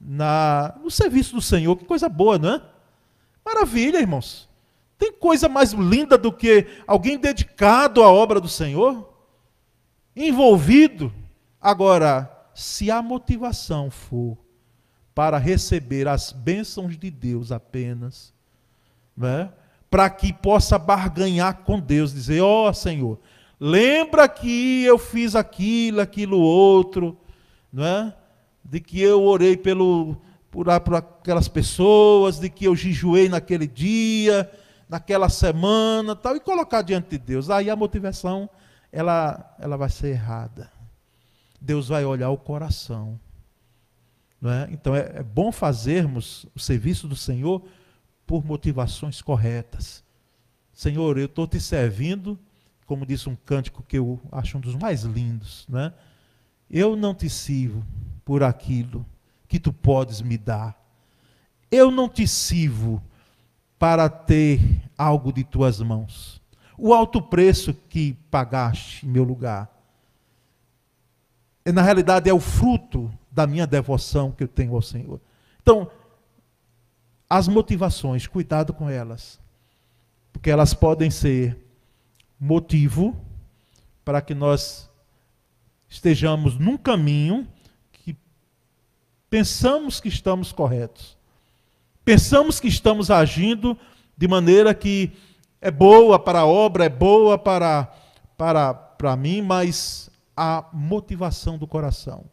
na, 0.00 0.74
no 0.82 0.90
serviço 0.90 1.36
do 1.36 1.40
Senhor, 1.40 1.76
que 1.76 1.84
coisa 1.84 2.08
boa, 2.08 2.36
não 2.36 2.54
é? 2.54 2.62
Maravilha, 3.44 4.00
irmãos. 4.00 4.48
Tem 5.02 5.10
coisa 5.12 5.48
mais 5.48 5.72
linda 5.72 6.16
do 6.16 6.32
que 6.32 6.64
alguém 6.86 7.18
dedicado 7.18 8.04
à 8.04 8.08
obra 8.08 8.40
do 8.40 8.46
Senhor? 8.46 9.12
Envolvido. 10.14 11.12
Agora, 11.60 12.30
se 12.54 12.88
a 12.88 13.02
motivação 13.02 13.90
for 13.90 14.38
para 15.12 15.38
receber 15.38 16.06
as 16.06 16.30
bênçãos 16.30 16.96
de 16.96 17.10
Deus 17.10 17.50
apenas, 17.50 18.32
né? 19.16 19.50
para 19.90 20.08
que 20.08 20.32
possa 20.32 20.78
barganhar 20.78 21.64
com 21.64 21.80
Deus, 21.80 22.14
dizer: 22.14 22.40
Ó 22.40 22.68
oh, 22.68 22.72
Senhor, 22.72 23.18
lembra 23.58 24.28
que 24.28 24.84
eu 24.84 24.98
fiz 24.98 25.34
aquilo, 25.34 26.00
aquilo 26.00 26.38
outro, 26.38 27.18
não 27.72 27.84
é? 27.84 28.14
de 28.64 28.78
que 28.78 29.00
eu 29.00 29.20
orei 29.24 29.56
pelo, 29.56 30.16
por, 30.48 30.66
por 30.80 30.94
aquelas 30.94 31.48
pessoas, 31.48 32.38
de 32.38 32.48
que 32.48 32.66
eu 32.66 32.76
jejuei 32.76 33.28
naquele 33.28 33.66
dia 33.66 34.48
naquela 34.92 35.30
semana, 35.30 36.14
tal, 36.14 36.36
e 36.36 36.40
colocar 36.40 36.82
diante 36.82 37.08
de 37.12 37.18
Deus. 37.18 37.48
Aí 37.48 37.70
a 37.70 37.74
motivação 37.74 38.48
ela, 38.92 39.56
ela 39.58 39.74
vai 39.74 39.88
ser 39.88 40.08
errada. 40.08 40.70
Deus 41.58 41.88
vai 41.88 42.04
olhar 42.04 42.28
o 42.28 42.36
coração. 42.36 43.18
É? 44.44 44.70
Então 44.70 44.94
é, 44.94 45.12
é 45.14 45.22
bom 45.22 45.50
fazermos 45.50 46.44
o 46.54 46.60
serviço 46.60 47.08
do 47.08 47.16
Senhor 47.16 47.64
por 48.26 48.44
motivações 48.44 49.22
corretas. 49.22 50.04
Senhor, 50.74 51.16
eu 51.16 51.24
estou 51.24 51.46
te 51.46 51.58
servindo, 51.58 52.38
como 52.84 53.06
disse 53.06 53.30
um 53.30 53.36
cântico 53.36 53.82
que 53.82 53.96
eu 53.96 54.20
acho 54.30 54.58
um 54.58 54.60
dos 54.60 54.74
mais 54.74 55.04
lindos. 55.04 55.64
Não 55.70 55.80
é? 55.80 55.94
Eu 56.68 56.96
não 56.96 57.14
te 57.14 57.30
sirvo 57.30 57.82
por 58.26 58.42
aquilo 58.42 59.06
que 59.48 59.58
tu 59.58 59.72
podes 59.72 60.20
me 60.20 60.36
dar. 60.36 60.78
Eu 61.70 61.90
não 61.90 62.10
te 62.10 62.28
sirvo 62.28 63.02
para 63.82 64.08
ter 64.08 64.80
algo 64.96 65.32
de 65.32 65.42
tuas 65.42 65.80
mãos. 65.80 66.40
O 66.78 66.94
alto 66.94 67.20
preço 67.20 67.74
que 67.74 68.12
pagaste 68.30 69.04
em 69.04 69.08
meu 69.08 69.24
lugar. 69.24 69.68
Na 71.66 71.82
realidade, 71.82 72.30
é 72.30 72.32
o 72.32 72.38
fruto 72.38 73.12
da 73.28 73.44
minha 73.44 73.66
devoção 73.66 74.30
que 74.30 74.44
eu 74.44 74.46
tenho 74.46 74.76
ao 74.76 74.82
Senhor. 74.82 75.20
Então, 75.60 75.90
as 77.28 77.48
motivações, 77.48 78.24
cuidado 78.24 78.72
com 78.72 78.88
elas. 78.88 79.40
Porque 80.32 80.48
elas 80.48 80.72
podem 80.72 81.10
ser 81.10 81.58
motivo 82.38 83.20
para 84.04 84.22
que 84.22 84.32
nós 84.32 84.88
estejamos 85.88 86.56
num 86.56 86.76
caminho 86.76 87.48
que 87.90 88.16
pensamos 89.28 89.98
que 89.98 90.06
estamos 90.08 90.52
corretos 90.52 91.20
Pensamos 92.04 92.58
que 92.58 92.66
estamos 92.66 93.10
agindo 93.10 93.78
de 94.16 94.26
maneira 94.26 94.74
que 94.74 95.12
é 95.60 95.70
boa 95.70 96.18
para 96.18 96.40
a 96.40 96.46
obra, 96.46 96.84
é 96.84 96.88
boa 96.88 97.38
para, 97.38 97.92
para, 98.36 98.74
para 98.74 99.16
mim, 99.16 99.40
mas 99.40 100.10
a 100.36 100.68
motivação 100.72 101.56
do 101.56 101.66
coração 101.66 102.24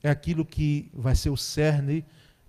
é 0.00 0.08
aquilo 0.08 0.44
que 0.44 0.90
vai 0.94 1.16
ser 1.16 1.30
o 1.30 1.36
cerne 1.36 2.04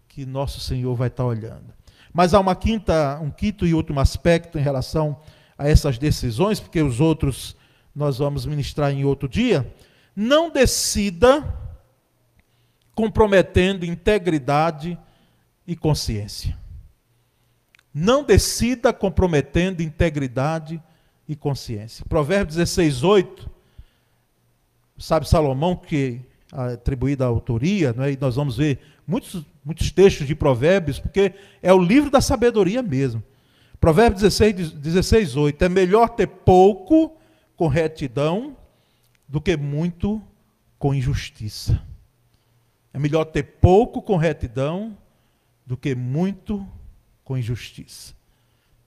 que 0.08 0.24
nosso 0.24 0.60
Senhor 0.60 0.94
vai 0.96 1.08
estar 1.08 1.26
olhando. 1.26 1.74
Mas 2.14 2.36
há 2.36 2.40
uma 2.40 2.56
quinta, 2.56 3.20
um 3.22 3.32
quinto 3.32 3.66
e 3.66 3.74
último 3.74 4.00
aspecto 4.00 4.60
em 4.60 4.62
relação 4.62 5.20
a 5.58 5.68
essas 5.68 5.98
decisões, 5.98 6.60
porque 6.60 6.82
os 6.82 7.00
outros 7.00 7.56
nós 7.96 8.20
vamos 8.20 8.46
ministrar 8.46 8.92
em 8.92 9.04
outro 9.04 9.28
dia. 9.28 9.72
Não 10.16 10.52
decida 10.52 11.44
comprometendo 12.94 13.86
integridade 13.86 14.98
e 15.70 15.76
consciência. 15.76 16.58
Não 17.94 18.24
decida 18.24 18.92
comprometendo 18.92 19.84
integridade 19.84 20.82
e 21.28 21.36
consciência. 21.36 22.04
Provérbios 22.10 22.56
16, 22.56 23.04
8. 23.04 23.50
Sabe 24.98 25.30
Salomão 25.30 25.76
que 25.76 26.22
é 26.52 26.74
atribuída 26.74 27.24
a 27.24 27.28
autoria, 27.28 27.94
não 27.94 28.04
é? 28.04 28.14
e 28.14 28.18
nós 28.20 28.36
vamos 28.36 28.58
ver 28.58 28.80
muitos, 29.06 29.46
muitos 29.64 29.92
textos 29.92 30.26
de 30.26 30.34
Provérbios, 30.34 31.00
porque 31.00 31.36
é 31.62 31.72
o 31.72 31.78
livro 31.78 32.10
da 32.10 32.20
sabedoria 32.20 32.82
mesmo. 32.82 33.22
Provérbios 33.80 34.24
16, 34.24 34.72
16 34.72 35.36
8. 35.36 35.66
É 35.66 35.70
melhor 35.70 36.10
ter 36.10 36.26
pouco 36.26 37.16
com 37.56 37.68
retidão 37.68 38.58
do 39.28 39.40
que 39.40 39.56
muito 39.56 40.20
com 40.80 40.96
injustiça. 40.96 41.80
É 42.92 42.98
melhor 42.98 43.26
ter 43.26 43.44
pouco 43.44 44.02
com 44.02 44.18
retidão 44.18 44.98
do 45.70 45.78
que 45.78 45.94
muito 45.94 46.68
com 47.24 47.38
injustiça. 47.38 48.16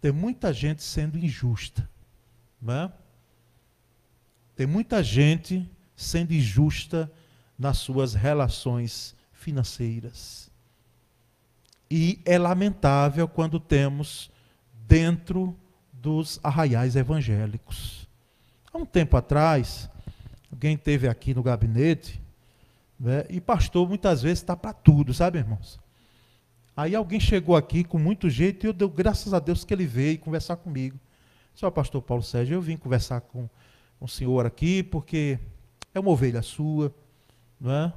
Tem 0.01 0.11
muita 0.11 0.53
gente 0.53 0.83
sendo 0.83 1.17
injusta. 1.17 1.89
Não 2.61 2.75
é? 2.75 2.93
Tem 4.57 4.67
muita 4.67 5.01
gente 5.01 5.71
sendo 5.95 6.33
injusta 6.33 7.09
nas 7.57 7.79
suas 7.79 8.15
relações 8.15 9.15
financeiras. 9.33 10.51
E 11.89 12.21
é 12.25 12.37
lamentável 12.37 13.29
quando 13.29 13.61
temos 13.61 14.29
dentro 14.89 15.57
dos 15.93 16.41
arraiais 16.43 16.97
evangélicos. 16.97 18.09
Há 18.73 18.79
um 18.79 18.87
tempo 18.87 19.17
atrás, 19.17 19.89
alguém 20.51 20.77
teve 20.77 21.07
aqui 21.07 21.33
no 21.33 21.45
gabinete, 21.45 22.21
né, 22.99 23.25
e 23.31 23.41
pastor 23.41 23.89
muitas 23.89 24.21
vezes 24.21 24.41
está 24.41 24.57
para 24.57 24.73
tudo, 24.73 25.15
sabe, 25.15 25.39
irmãos? 25.39 25.81
Aí 26.77 26.95
alguém 26.95 27.21
chegou 27.21 27.55
aqui 27.55 27.85
com 27.85 27.99
muito 27.99 28.31
jeito 28.31 28.65
e 28.65 28.69
eu 28.69 28.73
dei 28.73 28.89
graças 28.89 29.35
a 29.35 29.39
Deus 29.39 29.65
que 29.65 29.75
ele 29.75 29.85
veio 29.85 30.19
conversar 30.19 30.57
comigo. 30.57 30.99
Só 31.55 31.71
pastor 31.71 32.01
Paulo 32.01 32.23
Sérgio, 32.23 32.55
eu 32.55 32.63
vim 32.63 32.77
conversar 32.77 33.21
com, 33.21 33.49
com 33.99 34.05
o 34.05 34.09
senhor 34.09 34.47
aqui 34.47 34.83
porque 34.83 35.39
é 35.95 36.01
uma 36.01 36.11
ovelha 36.11 36.41
sua, 36.41 36.95
não 37.61 37.71
é? 37.71 37.93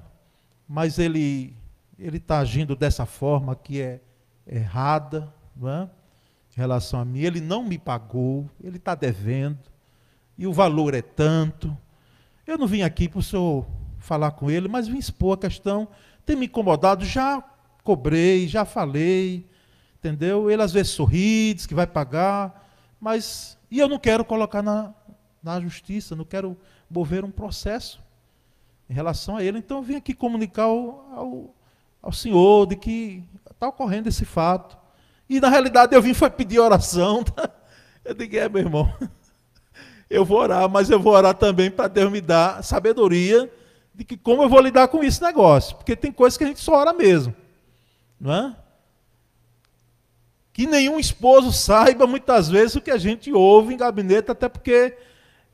Mas 0.67 0.99
ele 0.99 1.55
ele 1.97 2.17
está 2.17 2.39
agindo 2.39 2.75
dessa 2.75 3.05
forma 3.05 3.55
que 3.55 3.79
é 3.79 4.01
errada, 4.45 5.33
não 5.55 5.69
é? 5.69 5.89
Em 6.51 6.59
relação 6.59 6.99
a 6.99 7.05
mim, 7.05 7.19
ele 7.19 7.39
não 7.39 7.63
me 7.63 7.77
pagou, 7.77 8.49
ele 8.61 8.75
está 8.75 8.93
devendo 8.93 9.59
e 10.37 10.45
o 10.45 10.51
valor 10.51 10.93
é 10.93 11.01
tanto. 11.01 11.75
Eu 12.45 12.57
não 12.57 12.67
vim 12.67 12.81
aqui 12.81 13.07
para 13.07 13.19
o 13.19 13.23
senhor 13.23 13.65
falar 13.97 14.31
com 14.31 14.51
ele, 14.51 14.67
mas 14.67 14.87
vim 14.87 14.97
expor 14.97 15.35
a 15.35 15.41
questão. 15.41 15.87
Tem 16.25 16.35
me 16.35 16.45
incomodado 16.45 17.05
já 17.05 17.41
cobrei, 17.85 18.47
já 18.47 18.65
falei, 18.65 19.47
entendeu? 19.99 20.49
Ele 20.49 20.61
às 20.61 20.73
vezes 20.73 20.91
sorri, 20.91 21.53
diz 21.53 21.67
que 21.67 21.75
vai 21.75 21.85
pagar, 21.87 22.67
mas. 22.99 23.57
E 23.69 23.79
eu 23.79 23.87
não 23.87 23.99
quero 23.99 24.25
colocar 24.25 24.61
na, 24.61 24.93
na 25.41 25.61
justiça, 25.61 26.15
não 26.15 26.25
quero 26.25 26.57
mover 26.89 27.23
um 27.23 27.31
processo 27.31 28.03
em 28.89 28.93
relação 28.93 29.37
a 29.37 29.43
ele. 29.43 29.59
Então 29.59 29.77
eu 29.77 29.83
vim 29.83 29.95
aqui 29.95 30.13
comunicar 30.13 30.63
ao, 30.63 31.53
ao, 32.01 32.11
senhor 32.11 32.65
de 32.67 32.75
que 32.75 33.23
está 33.51 33.67
ocorrendo 33.67 34.09
esse 34.09 34.25
fato. 34.25 34.77
E 35.29 35.39
na 35.39 35.49
realidade 35.49 35.95
eu 35.95 36.01
vim 36.01 36.13
foi 36.13 36.29
pedir 36.29 36.59
oração. 36.59 37.23
Tá? 37.23 37.49
Eu 38.03 38.13
digo, 38.13 38.37
é 38.37 38.47
meu 38.47 38.61
irmão, 38.61 38.93
eu 40.07 40.23
vou 40.23 40.37
orar, 40.37 40.69
mas 40.69 40.89
eu 40.89 40.99
vou 40.99 41.13
orar 41.13 41.33
também 41.33 41.71
para 41.71 41.87
Deus 41.87 42.11
me 42.11 42.21
dar 42.21 42.63
sabedoria 42.63 43.51
de 43.93 44.03
que 44.03 44.15
como 44.15 44.43
eu 44.43 44.49
vou 44.49 44.61
lidar 44.61 44.87
com 44.87 45.03
esse 45.03 45.21
negócio. 45.21 45.75
Porque 45.75 45.95
tem 45.95 46.11
coisas 46.11 46.37
que 46.37 46.43
a 46.43 46.47
gente 46.47 46.59
só 46.59 46.75
ora 46.75 46.93
mesmo 46.93 47.35
não 48.19 48.33
é? 48.33 48.55
Que 50.53 50.65
nenhum 50.65 50.99
esposo 50.99 51.51
saiba 51.51 52.07
muitas 52.07 52.49
vezes 52.49 52.75
o 52.75 52.81
que 52.81 52.91
a 52.91 52.97
gente 52.97 53.31
ouve 53.31 53.73
em 53.73 53.77
gabinete, 53.77 54.31
até 54.31 54.47
porque 54.47 54.97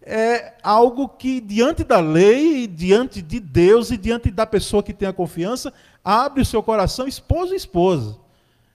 é 0.02 0.54
algo 0.63 1.08
que, 1.10 1.39
diante 1.39 1.84
da 1.84 2.00
lei, 2.00 2.67
diante 2.67 3.21
de 3.21 3.39
Deus 3.39 3.91
e 3.91 3.97
diante 3.97 4.32
da 4.32 4.45
pessoa 4.45 4.84
que 4.84 4.93
tem 4.93 5.08
a 5.08 5.13
confiança, 5.13 5.74
abre 6.04 6.41
o 6.41 6.45
seu 6.45 6.62
coração, 6.63 7.08
esposo 7.08 7.54
e 7.54 7.58
esposa. 7.58 8.17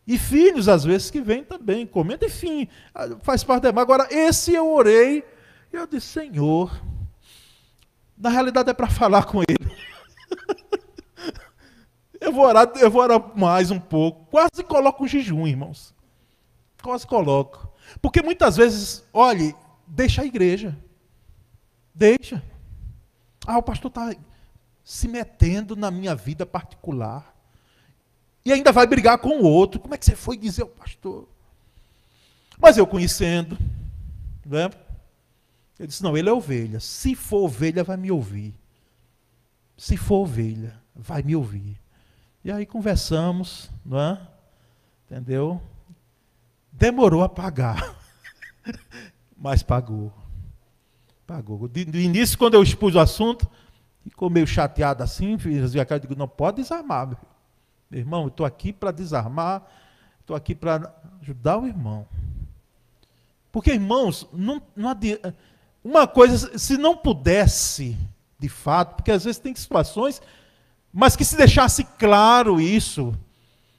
E 0.07 0.19
filhos, 0.19 0.69
às 0.69 0.85
vezes, 0.85 1.11
que 1.11 1.21
vêm 1.21 1.43
também, 1.43 1.85
comenta, 1.85 2.27
enfim, 2.27 2.69
faz 3.23 3.43
parte 3.43 3.65
da. 3.65 3.81
Agora, 3.81 4.07
esse 4.11 4.55
eu 4.55 4.73
orei, 4.73 5.25
e 5.73 5.77
eu 5.77 5.87
disse, 5.87 6.07
Senhor, 6.07 6.81
na 8.17 8.31
realidade 8.31 8.71
é 8.71 8.75
para 8.75 8.89
falar 8.89 9.25
com 9.25 9.43
ele. 9.43 9.73
Eu 12.27 12.33
vou 12.33 12.45
orar, 12.45 12.73
eu 12.75 12.91
vou 12.91 13.03
orar 13.03 13.39
mais 13.39 13.71
um 13.71 13.79
pouco. 13.79 14.27
Quase 14.27 14.65
coloco 14.65 15.05
um 15.05 15.07
jejum, 15.07 15.47
irmãos. 15.47 15.95
Quase 16.83 17.07
coloco. 17.07 17.73
Porque 18.03 18.21
muitas 18.21 18.57
vezes, 18.57 19.05
olhe, 19.13 19.55
deixa 19.87 20.23
a 20.23 20.27
igreja. 20.27 20.77
Deixa. 21.95 22.43
Ah, 23.47 23.59
o 23.59 23.63
pastor 23.63 23.91
está 23.91 24.13
se 24.83 25.07
metendo 25.07 25.77
na 25.77 25.89
minha 25.89 26.17
vida 26.17 26.45
particular. 26.45 27.33
E 28.45 28.53
ainda 28.53 28.73
vai 28.73 28.89
brigar 28.89 29.19
com 29.19 29.41
o 29.41 29.45
outro. 29.45 29.79
Como 29.79 29.95
é 29.95 29.99
que 29.99 30.05
você 30.05 30.17
foi 30.17 30.37
dizer 30.37 30.63
ao 30.63 30.69
pastor? 30.69 31.29
Mas 32.59 32.77
eu 32.77 32.89
conhecendo, 32.89 33.57
né? 34.45 34.69
Ele 35.79 35.87
disse: 35.87 36.03
não, 36.03 36.17
ele 36.17 36.29
é 36.29 36.33
ovelha. 36.33 36.81
Se 36.81 37.15
for 37.15 37.45
ovelha, 37.45 37.85
vai 37.85 37.97
me 37.97 38.11
ouvir. 38.11 38.53
Se 39.77 39.97
for 39.97 40.23
ovelha, 40.23 40.77
vai 40.93 41.23
me 41.23 41.37
ouvir. 41.37 41.86
E 42.47 42.53
aí 42.53 42.65
conversamos, 42.65 43.69
não 43.85 43.99
é? 43.99 44.21
Entendeu? 45.05 45.61
Demorou 46.71 47.25
a 47.25 47.29
pagar, 47.29 47.99
mas 49.37 49.65
pagou. 49.65 50.13
Pagou. 51.27 51.67
Do 51.67 51.99
início, 51.99 52.39
quando 52.39 52.55
eu 52.55 52.63
expus 52.63 52.95
o 52.95 53.01
assunto, 53.01 53.51
ficou 54.05 54.31
meio 54.31 54.47
chateado 54.47 55.03
assim, 55.03 55.37
fiz 55.37 55.75
a 55.75 55.85
cara, 55.85 55.99
digo, 55.99 56.15
não 56.15 56.29
pode 56.29 56.63
desarmar, 56.63 57.09
meu, 57.09 57.19
meu 57.91 57.99
irmão, 57.99 58.29
estou 58.29 58.47
aqui 58.47 58.73
para 58.73 58.93
desarmar, 58.93 59.67
estou 60.21 60.37
aqui 60.37 60.55
para 60.55 60.95
ajudar 61.21 61.59
o 61.59 61.67
irmão. 61.67 62.07
Porque, 63.51 63.73
irmãos, 63.73 64.25
não, 64.33 64.63
não 64.77 64.91
adianta. 64.91 65.37
Uma 65.83 66.07
coisa, 66.07 66.57
se 66.57 66.79
não 66.79 66.97
pudesse, 66.97 67.99
de 68.39 68.49
fato, 68.49 68.95
porque 68.95 69.11
às 69.11 69.25
vezes 69.25 69.41
tem 69.41 69.53
situações, 69.53 70.23
mas 70.99 71.15
que 71.15 71.27
se 71.27 71.37
deixasse 71.37 71.85
claro 71.85 72.59
isso, 72.59 73.15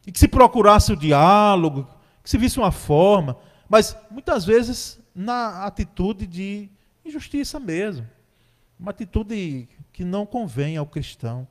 e 0.06 0.12
que 0.12 0.20
se 0.20 0.28
procurasse 0.28 0.94
o 0.94 0.96
diálogo, 0.96 1.88
que 2.24 2.30
se 2.30 2.38
visse 2.38 2.60
uma 2.60 2.72
forma, 2.72 3.36
mas 3.68 3.98
muitas 4.12 4.46
vezes 4.46 5.00
na 5.16 5.66
atitude 5.66 6.28
de 6.28 6.70
injustiça 7.04 7.60
mesmo, 7.60 8.08
uma 8.80 8.92
atitude 8.92 9.68
que 9.92 10.06
não 10.06 10.28
convém 10.28 10.78
ao 10.78 10.86
cristão. 10.86 11.48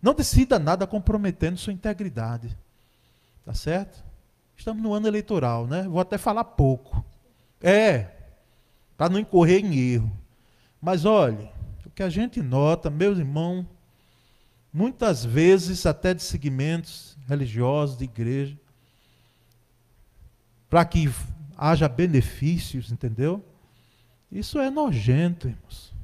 Não 0.00 0.14
decida 0.14 0.58
nada 0.58 0.86
comprometendo 0.86 1.58
sua 1.58 1.74
integridade. 1.74 2.56
Tá 3.44 3.52
certo? 3.52 4.02
Estamos 4.56 4.82
no 4.82 4.94
ano 4.94 5.06
eleitoral, 5.06 5.66
né? 5.66 5.82
Vou 5.82 6.00
até 6.00 6.16
falar 6.16 6.44
pouco. 6.44 7.04
É, 7.60 8.06
para 8.96 9.10
não 9.10 9.18
incorrer 9.18 9.62
em 9.62 9.76
erro. 9.76 10.10
Mas 10.80 11.04
olhe, 11.04 11.46
o 11.84 11.90
que 11.90 12.02
a 12.02 12.08
gente 12.08 12.40
nota, 12.40 12.88
meus 12.88 13.18
irmãos, 13.18 13.66
muitas 14.74 15.24
vezes 15.24 15.86
até 15.86 16.12
de 16.12 16.22
segmentos 16.24 17.16
religiosos, 17.28 17.96
de 17.96 18.04
igreja, 18.04 18.58
para 20.68 20.84
que 20.84 21.08
haja 21.56 21.88
benefícios, 21.88 22.90
entendeu? 22.90 23.44
Isso 24.32 24.58
é 24.58 24.68
nojento, 24.70 25.46
irmãos. 25.46 25.94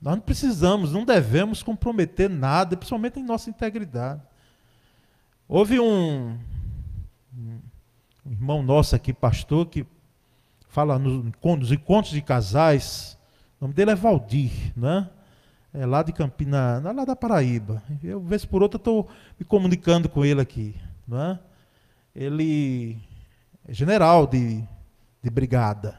Nós 0.00 0.16
não 0.16 0.20
precisamos, 0.20 0.92
não 0.92 1.04
devemos 1.04 1.62
comprometer 1.62 2.28
nada, 2.28 2.76
principalmente 2.76 3.20
em 3.20 3.24
nossa 3.24 3.48
integridade. 3.48 4.20
Houve 5.46 5.78
um, 5.78 6.36
um 7.32 7.60
irmão 8.32 8.64
nosso 8.64 8.96
aqui, 8.96 9.12
pastor, 9.12 9.66
que 9.66 9.86
fala 10.66 10.98
nos, 10.98 11.24
nos 11.24 11.70
encontros 11.70 12.12
de 12.12 12.20
casais, 12.20 13.16
o 13.60 13.64
nome 13.64 13.74
dele 13.74 13.92
é 13.92 13.94
Valdir, 13.94 14.50
né? 14.76 15.08
É 15.74 15.86
lá 15.86 16.02
de 16.02 16.12
Campina, 16.12 16.82
lá 16.92 17.04
da 17.04 17.16
Paraíba. 17.16 17.82
Eu, 18.04 18.20
vez 18.20 18.44
por 18.44 18.62
outra, 18.62 18.76
estou 18.76 19.08
me 19.38 19.44
comunicando 19.44 20.06
com 20.06 20.22
ele 20.22 20.40
aqui. 20.40 20.76
Né? 21.08 21.38
Ele 22.14 22.98
é 23.66 23.72
general 23.72 24.26
de, 24.26 24.62
de 25.22 25.30
brigada. 25.30 25.98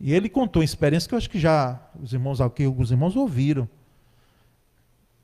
E 0.00 0.12
ele 0.12 0.28
contou 0.28 0.60
uma 0.60 0.64
experiência 0.64 1.08
que 1.08 1.14
eu 1.14 1.18
acho 1.18 1.30
que 1.30 1.38
já 1.38 1.80
os 2.02 2.12
irmãos 2.12 2.40
aqui, 2.40 2.64
alguns 2.64 2.90
irmãos 2.90 3.14
ouviram. 3.14 3.68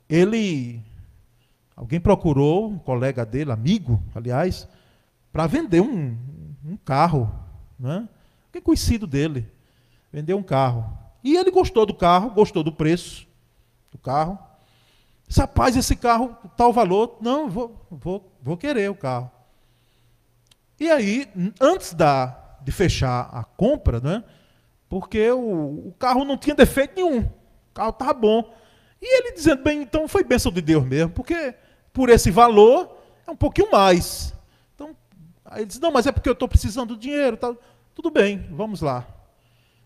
Ele, 0.09 0.81
alguém 1.75 1.99
procurou, 1.99 2.71
um 2.71 2.79
colega 2.79 3.27
dele, 3.27 3.51
amigo, 3.51 4.01
aliás, 4.15 4.69
para 5.33 5.49
vender 5.49 5.81
um, 5.81 6.17
um 6.65 6.77
carro. 6.77 7.29
Né? 7.77 8.09
Alguém 8.47 8.63
conhecido 8.63 9.09
dele. 9.09 9.49
Vendeu 10.13 10.39
um 10.39 10.43
carro. 10.43 10.97
E 11.23 11.37
ele 11.37 11.51
gostou 11.51 11.85
do 11.85 11.95
carro, 11.95 12.31
gostou 12.31 12.63
do 12.63 12.73
preço 12.73 13.29
do 13.91 13.99
carro. 13.99 14.39
Disse, 15.27 15.41
rapaz, 15.41 15.77
esse 15.77 15.95
carro, 15.95 16.37
tal 16.57 16.73
valor. 16.73 17.19
Não, 17.21 17.49
vou, 17.49 17.87
vou, 17.91 18.33
vou 18.43 18.57
querer 18.57 18.91
o 18.91 18.95
carro. 18.95 19.31
E 20.79 20.91
aí, 20.91 21.31
antes 21.61 21.95
da, 21.95 22.57
de 22.63 22.73
fechar 22.73 23.29
a 23.33 23.45
compra, 23.45 24.01
né? 24.01 24.25
Porque 24.89 25.31
o, 25.31 25.89
o 25.89 25.95
carro 25.99 26.25
não 26.25 26.37
tinha 26.37 26.55
defeito 26.55 26.97
nenhum. 26.97 27.21
O 27.21 27.75
carro 27.75 27.91
estava 27.91 28.13
bom. 28.15 28.53
E 29.01 29.19
ele 29.19 29.33
dizendo, 29.33 29.63
bem, 29.63 29.83
então 29.83 30.09
foi 30.09 30.25
bênção 30.25 30.51
de 30.51 30.61
Deus 30.61 30.85
mesmo, 30.85 31.13
porque 31.13 31.55
por 31.93 32.09
esse 32.09 32.31
valor 32.31 32.99
é 33.27 33.31
um 33.31 33.37
pouquinho 33.37 33.71
mais. 33.71 34.35
Então, 34.75 34.97
aí 35.45 35.61
ele 35.61 35.67
disse, 35.67 35.81
não, 35.81 35.93
mas 35.93 36.07
é 36.07 36.13
porque 36.13 36.29
eu 36.29 36.35
estou 36.35 36.49
precisando 36.49 36.95
do 36.95 37.01
dinheiro. 37.01 37.37
Tal. 37.37 37.57
Tudo 37.95 38.11
bem, 38.11 38.47
vamos 38.51 38.81
lá. 38.81 39.07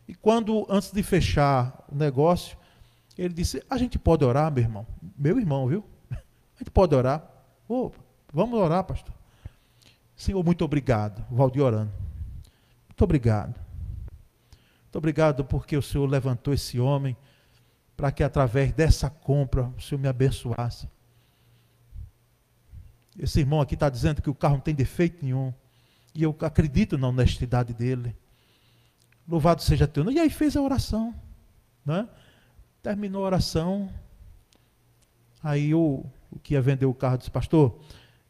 E 0.09 0.15
quando, 0.15 0.67
antes 0.69 0.91
de 0.91 1.03
fechar 1.03 1.85
o 1.91 1.95
negócio, 1.95 2.57
ele 3.17 3.35
disse: 3.35 3.63
A 3.69 3.77
gente 3.77 3.99
pode 3.99 4.25
orar, 4.25 4.53
meu 4.53 4.63
irmão? 4.63 4.87
Meu 5.17 5.39
irmão, 5.39 5.67
viu? 5.67 5.85
A 6.11 6.59
gente 6.59 6.71
pode 6.71 6.95
orar. 6.95 7.23
Oh, 7.69 7.91
vamos 8.33 8.59
orar, 8.59 8.85
pastor. 8.85 9.15
Senhor, 10.17 10.43
muito 10.45 10.65
obrigado. 10.65 11.25
Valdir 11.31 11.63
orando. 11.63 11.93
Muito 12.89 13.03
obrigado. 13.03 13.55
Muito 14.83 14.97
obrigado 14.97 15.45
porque 15.45 15.77
o 15.77 15.83
Senhor 15.83 16.07
levantou 16.07 16.55
esse 16.55 16.79
homem 16.79 17.17
para 17.97 18.13
que 18.13 18.23
através 18.23 18.73
dessa 18.73 19.11
compra 19.11 19.73
o 19.77 19.81
Senhor 19.81 20.01
me 20.01 20.09
abençoasse. 20.09 20.89
Esse 23.19 23.41
irmão 23.41 23.61
aqui 23.61 23.75
está 23.75 23.89
dizendo 23.89 24.21
que 24.21 24.31
o 24.31 24.35
carro 24.35 24.55
não 24.55 24.61
tem 24.61 24.75
defeito 24.75 25.25
nenhum. 25.25 25.53
E 26.15 26.23
eu 26.23 26.37
acredito 26.41 26.97
na 26.97 27.09
honestidade 27.09 27.73
dele. 27.73 28.17
Louvado 29.27 29.63
seja 29.63 29.87
teu. 29.87 30.09
E 30.11 30.19
aí 30.19 30.31
fez 30.31 30.57
a 30.57 30.63
oração. 30.63 31.15
Né? 31.85 32.09
Terminou 32.85 33.23
a 33.23 33.27
oração. 33.29 33.89
Aí 35.43 35.75
o, 35.75 36.05
o 36.31 36.39
que 36.39 36.53
ia 36.53 36.61
vender 36.61 36.85
o 36.85 36.93
carro 36.93 37.17
disse, 37.17 37.31
pastor, 37.31 37.81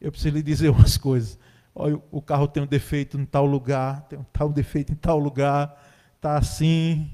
eu 0.00 0.12
preciso 0.12 0.36
lhe 0.36 0.44
dizer 0.44 0.68
umas 0.70 0.96
coisas. 0.96 1.36
Olha, 1.74 2.00
o 2.12 2.22
carro 2.22 2.46
tem 2.46 2.62
um 2.62 2.66
defeito 2.66 3.18
em 3.18 3.24
tal 3.24 3.46
lugar, 3.46 4.02
tem 4.02 4.16
um 4.16 4.24
tal 4.32 4.52
defeito 4.52 4.92
em 4.92 4.94
tal 4.94 5.18
lugar, 5.18 5.76
está 6.14 6.36
assim. 6.36 7.10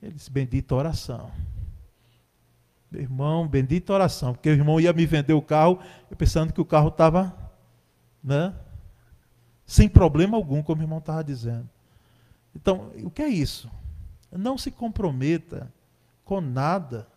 Ele 0.00 0.14
disse, 0.14 0.30
bendita 0.30 0.74
oração. 0.74 1.30
Meu 2.90 3.02
irmão, 3.02 3.46
bendita 3.46 3.92
oração, 3.92 4.32
porque 4.32 4.48
o 4.48 4.54
irmão 4.54 4.80
ia 4.80 4.94
me 4.94 5.04
vender 5.04 5.34
o 5.34 5.42
carro, 5.42 5.78
eu 6.10 6.16
pensando 6.16 6.54
que 6.54 6.60
o 6.60 6.64
carro 6.64 6.88
estava 6.88 7.36
né, 8.24 8.54
sem 9.66 9.90
problema 9.90 10.38
algum, 10.38 10.62
como 10.62 10.80
o 10.80 10.84
irmão 10.84 11.00
estava 11.00 11.22
dizendo. 11.22 11.68
Então, 12.54 12.92
o 13.02 13.10
que 13.10 13.20
é 13.20 13.28
isso? 13.28 13.70
Não 14.32 14.56
se 14.56 14.70
comprometa 14.70 15.70
com 16.26 16.40
nada. 16.40 17.08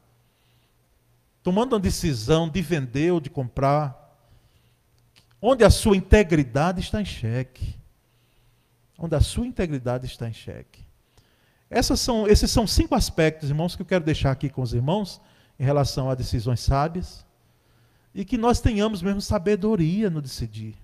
Tomando 1.43 1.74
uma 1.74 1.80
decisão 1.80 2.48
de 2.48 2.62
vender 2.62 3.12
ou 3.12 3.19
de 3.19 3.30
comprar, 3.30 4.15
onde 5.41 5.65
a 5.65 5.69
sua 5.69 5.98
integridade 5.98 6.80
está 6.80 7.02
em 7.02 7.06
xeque. 7.06 7.76
Onde 8.98 9.15
a 9.15 9.22
sua 9.22 9.48
integridade 9.48 10.06
está 10.06 10.30
em 10.30 10.34
xeque. 10.34 10.86
São, 11.98 12.28
esses 12.28 12.50
são 12.52 12.67
cinco 12.67 12.95
aspectos, 12.95 13.50
irmãos, 13.50 13.76
que 13.76 13.82
eu 13.82 13.86
quero 13.86 14.04
deixar 14.04 14.32
aqui 14.32 14.50
com 14.50 14.62
os 14.62 14.74
irmãos 14.74 15.19
em 15.60 15.63
relação 15.63 16.10
a 16.10 16.15
decisões 16.15 16.60
sábias. 16.60 17.26
E 18.13 18.24
que 18.24 18.38
nós 18.38 18.62
tenhamos 18.62 19.02
mesmo 19.02 19.22
sabedoria 19.22 20.10
no 20.10 20.22
decidir. 20.22 20.76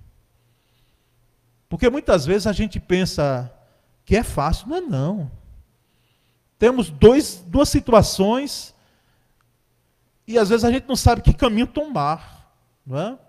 Porque 1.69 1.89
muitas 1.89 2.25
vezes 2.25 2.47
a 2.47 2.53
gente 2.53 2.79
pensa 2.79 3.53
que 4.03 4.15
é 4.15 4.23
fácil, 4.23 4.67
não 4.67 4.77
é 4.77 4.81
não. 4.81 5.31
Temos 6.57 6.89
dois, 6.89 7.43
duas 7.47 7.69
situações 7.69 8.73
e 10.27 10.37
às 10.37 10.49
vezes 10.49 10.63
a 10.63 10.71
gente 10.71 10.87
não 10.87 10.95
sabe 10.95 11.21
que 11.21 11.33
caminho 11.33 11.67
tomar, 11.67 12.51
não 12.85 12.97
é? 12.97 13.19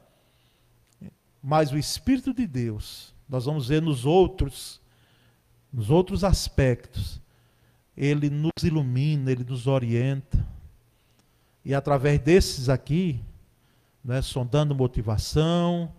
Mas 1.42 1.70
o 1.70 1.78
Espírito 1.78 2.32
de 2.32 2.46
Deus, 2.46 3.14
nós 3.28 3.44
vamos 3.44 3.68
ver 3.68 3.82
nos 3.82 4.04
outros, 4.04 4.80
nos 5.72 5.90
outros 5.90 6.24
aspectos, 6.24 7.20
ele 7.96 8.30
nos 8.30 8.62
ilumina, 8.62 9.30
ele 9.30 9.44
nos 9.44 9.66
orienta. 9.66 10.44
E 11.64 11.74
através 11.74 12.18
desses 12.20 12.68
aqui, 12.68 13.20
né, 14.04 14.22
sondando 14.22 14.74
motivação, 14.74 15.92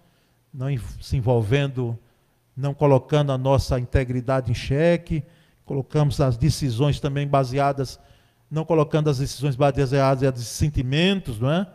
não 0.54 0.68
se 1.02 1.18
envolvendo 1.18 1.98
não 2.58 2.74
colocando 2.74 3.32
a 3.32 3.38
nossa 3.38 3.80
integridade 3.80 4.50
em 4.50 4.56
xeque, 4.56 5.24
colocamos 5.68 6.20
as 6.22 6.38
decisões 6.38 7.00
também 7.00 7.28
baseadas, 7.28 8.00
não 8.50 8.64
colocando 8.64 9.10
as 9.10 9.20
decisões 9.20 9.56
baseadas 9.56 10.42
em 10.42 10.46
sentimentos, 10.46 11.40
não 11.40 11.52
é? 11.52 11.68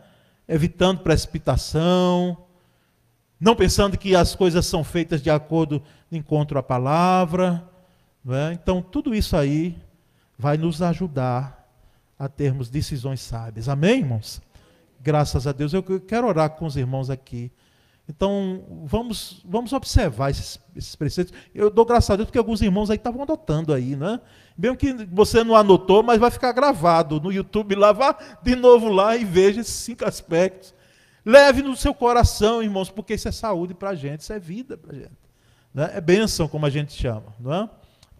evitando 0.47 1.01
precipitação, 1.01 2.45
não 3.39 3.55
pensando 3.55 3.97
que 3.97 4.15
as 4.15 4.35
coisas 4.35 4.65
são 4.65 4.83
feitas 4.83 5.21
de 5.21 5.29
acordo 5.29 5.81
de 6.09 6.17
encontro 6.17 6.57
à 6.57 6.63
palavra. 6.63 7.63
Não 8.25 8.35
é? 8.35 8.53
Então, 8.53 8.81
tudo 8.81 9.13
isso 9.13 9.37
aí 9.37 9.77
vai 10.37 10.57
nos 10.57 10.81
ajudar 10.81 11.69
a 12.17 12.27
termos 12.27 12.69
decisões 12.69 13.21
sábias. 13.21 13.69
Amém, 13.69 13.99
irmãos? 13.99 14.41
Graças 15.01 15.45
a 15.45 15.51
Deus. 15.51 15.71
Eu 15.73 15.83
quero 15.83 16.27
orar 16.27 16.49
com 16.51 16.65
os 16.65 16.75
irmãos 16.75 17.09
aqui. 17.09 17.51
Então, 18.07 18.83
vamos, 18.83 19.41
vamos 19.45 19.71
observar 19.71 20.29
esses, 20.29 20.59
esses 20.75 20.95
preceitos. 20.95 21.33
Eu 21.55 21.69
dou 21.69 21.85
graças 21.85 22.09
a 22.09 22.15
Deus 22.17 22.27
porque 22.27 22.37
alguns 22.37 22.61
irmãos 22.61 22.89
aí 22.89 22.97
estavam 22.97 23.23
anotando 23.23 23.73
aí, 23.73 23.95
né? 23.95 24.19
Mesmo 24.57 24.75
que 24.75 24.93
você 25.05 25.43
não 25.43 25.55
anotou, 25.55 26.03
mas 26.03 26.19
vai 26.19 26.29
ficar 26.29 26.51
gravado 26.51 27.19
no 27.19 27.31
YouTube 27.31 27.75
lá, 27.75 27.91
vá 27.93 28.17
de 28.41 28.55
novo 28.55 28.89
lá 28.89 29.15
e 29.15 29.23
veja 29.23 29.61
esses 29.61 29.73
cinco 29.73 30.05
aspectos. 30.05 30.75
Leve 31.25 31.61
no 31.61 31.75
seu 31.77 31.93
coração, 31.93 32.61
irmãos, 32.61 32.89
porque 32.89 33.13
isso 33.13 33.29
é 33.29 33.31
saúde 33.31 33.73
para 33.73 33.91
a 33.91 33.95
gente, 33.95 34.19
isso 34.19 34.33
é 34.33 34.39
vida 34.39 34.77
para 34.77 34.91
a 34.91 34.99
gente. 34.99 35.23
Né? 35.73 35.91
É 35.93 36.01
bênção, 36.01 36.47
como 36.47 36.65
a 36.65 36.69
gente 36.69 36.91
chama. 36.91 37.33
Não 37.39 37.53
é? 37.53 37.69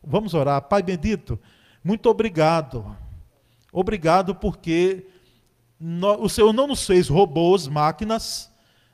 Vamos 0.01 0.33
orar. 0.33 0.61
Pai 0.61 0.81
bendito, 0.81 1.37
muito 1.83 2.09
obrigado. 2.09 2.95
Obrigado 3.71 4.33
porque 4.33 5.05
o 6.19 6.29
Senhor 6.29 6.53
não 6.53 6.67
nos 6.67 6.85
fez 6.85 7.09
robôs, 7.09 7.67
máquinas, 7.67 8.52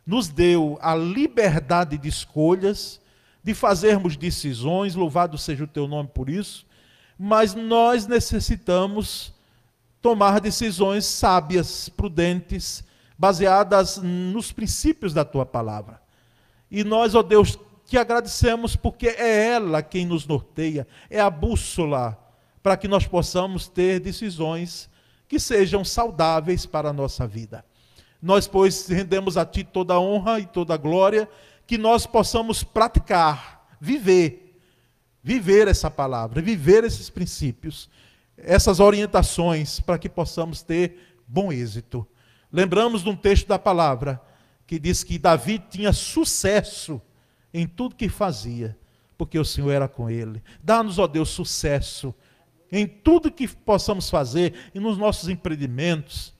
nos 0.10 0.28
deu 0.28 0.80
a 0.82 0.96
liberdade 0.96 1.96
de 1.96 2.10
escolhas, 2.10 3.00
de 3.44 3.54
fazermos 3.54 4.18
decisões, 4.18 4.96
louvado 4.96 5.38
seja 5.38 5.66
o 5.66 5.68
teu 5.68 5.88
nome 5.88 6.10
por 6.12 6.32
isso, 6.32 6.66
mas 7.16 7.54
nós 7.54 8.08
necessitamos 8.08 9.32
tomar 10.02 10.42
decisões 10.42 11.06
sábias, 11.06 11.90
prudentes, 11.90 12.84
baseadas 13.20 13.98
nos 13.98 14.52
princípios 14.52 15.14
da 15.14 15.24
tua 15.24 15.46
palavra. 15.46 16.02
E 16.72 16.84
nós, 16.84 17.14
ó 17.14 17.22
Deus, 17.22 17.60
te 17.86 17.96
agradecemos 17.96 18.76
porque 18.76 19.10
é 19.10 19.50
ela 19.50 19.84
quem 19.84 20.08
nos 20.08 20.26
norteia, 20.26 20.88
é 21.08 21.20
a 21.20 21.30
bússola 21.30 22.18
para 22.64 22.76
que 22.76 22.88
nós 22.88 23.06
possamos 23.06 23.68
ter 23.68 24.00
decisões 24.00 24.90
que 25.28 25.40
sejam 25.40 25.86
saudáveis 25.86 26.66
para 26.66 26.90
a 26.90 26.94
nossa 26.94 27.28
vida. 27.28 27.64
Nós, 28.22 28.48
pois, 28.48 28.88
rendemos 28.88 29.38
a 29.38 29.46
Ti 29.46 29.64
toda 29.64 29.94
a 29.94 30.00
honra 30.00 30.40
e 30.40 30.46
toda 30.46 30.74
a 30.74 30.78
glória, 30.78 31.30
que 31.66 31.78
nós 31.78 32.06
possamos 32.06 32.64
praticar, 32.64 33.68
viver, 33.80 34.60
viver 35.24 35.68
essa 35.68 35.90
palavra, 35.90 36.42
viver 36.42 36.84
esses 36.84 37.10
princípios, 37.10 37.90
essas 38.36 38.80
orientações, 38.80 39.80
para 39.80 39.98
que 39.98 40.10
possamos 40.10 40.62
ter 40.62 41.16
bom 41.28 41.52
êxito. 41.52 42.06
Lembramos 42.52 43.04
de 43.04 43.10
um 43.10 43.16
texto 43.16 43.48
da 43.48 43.60
palavra 43.60 44.22
que 44.66 44.80
diz 44.80 45.04
que 45.04 45.20
Davi 45.20 45.60
tinha 45.60 45.94
sucesso 45.94 47.02
em 47.54 47.68
tudo 47.68 47.96
que 47.96 48.10
fazia, 48.10 48.78
porque 49.18 49.38
o 49.38 49.46
Senhor 49.46 49.72
era 49.72 49.88
com 49.88 50.10
ele. 50.10 50.44
Dá-nos, 50.64 51.00
ó 51.00 51.08
Deus, 51.08 51.30
sucesso 51.30 52.14
em 52.72 52.88
tudo 52.88 53.32
que 53.32 53.48
possamos 53.48 54.10
fazer 54.10 54.54
e 54.74 54.80
nos 54.80 54.98
nossos 54.98 55.30
empreendimentos, 55.30 56.34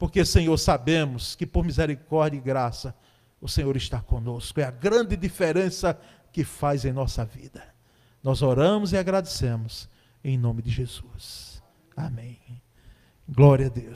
porque, 0.00 0.24
Senhor, 0.24 0.56
sabemos 0.56 1.36
que 1.36 1.46
por 1.46 1.62
misericórdia 1.62 2.38
e 2.38 2.40
graça 2.40 2.96
o 3.38 3.46
Senhor 3.46 3.76
está 3.76 4.00
conosco. 4.00 4.58
É 4.58 4.64
a 4.64 4.70
grande 4.70 5.14
diferença 5.14 6.00
que 6.32 6.42
faz 6.42 6.86
em 6.86 6.92
nossa 6.92 7.22
vida. 7.22 7.62
Nós 8.22 8.40
oramos 8.40 8.94
e 8.94 8.96
agradecemos 8.96 9.90
em 10.24 10.38
nome 10.38 10.62
de 10.62 10.70
Jesus. 10.70 11.62
Amém. 11.94 12.40
Glória 13.28 13.66
a 13.66 13.68
Deus. 13.68 13.88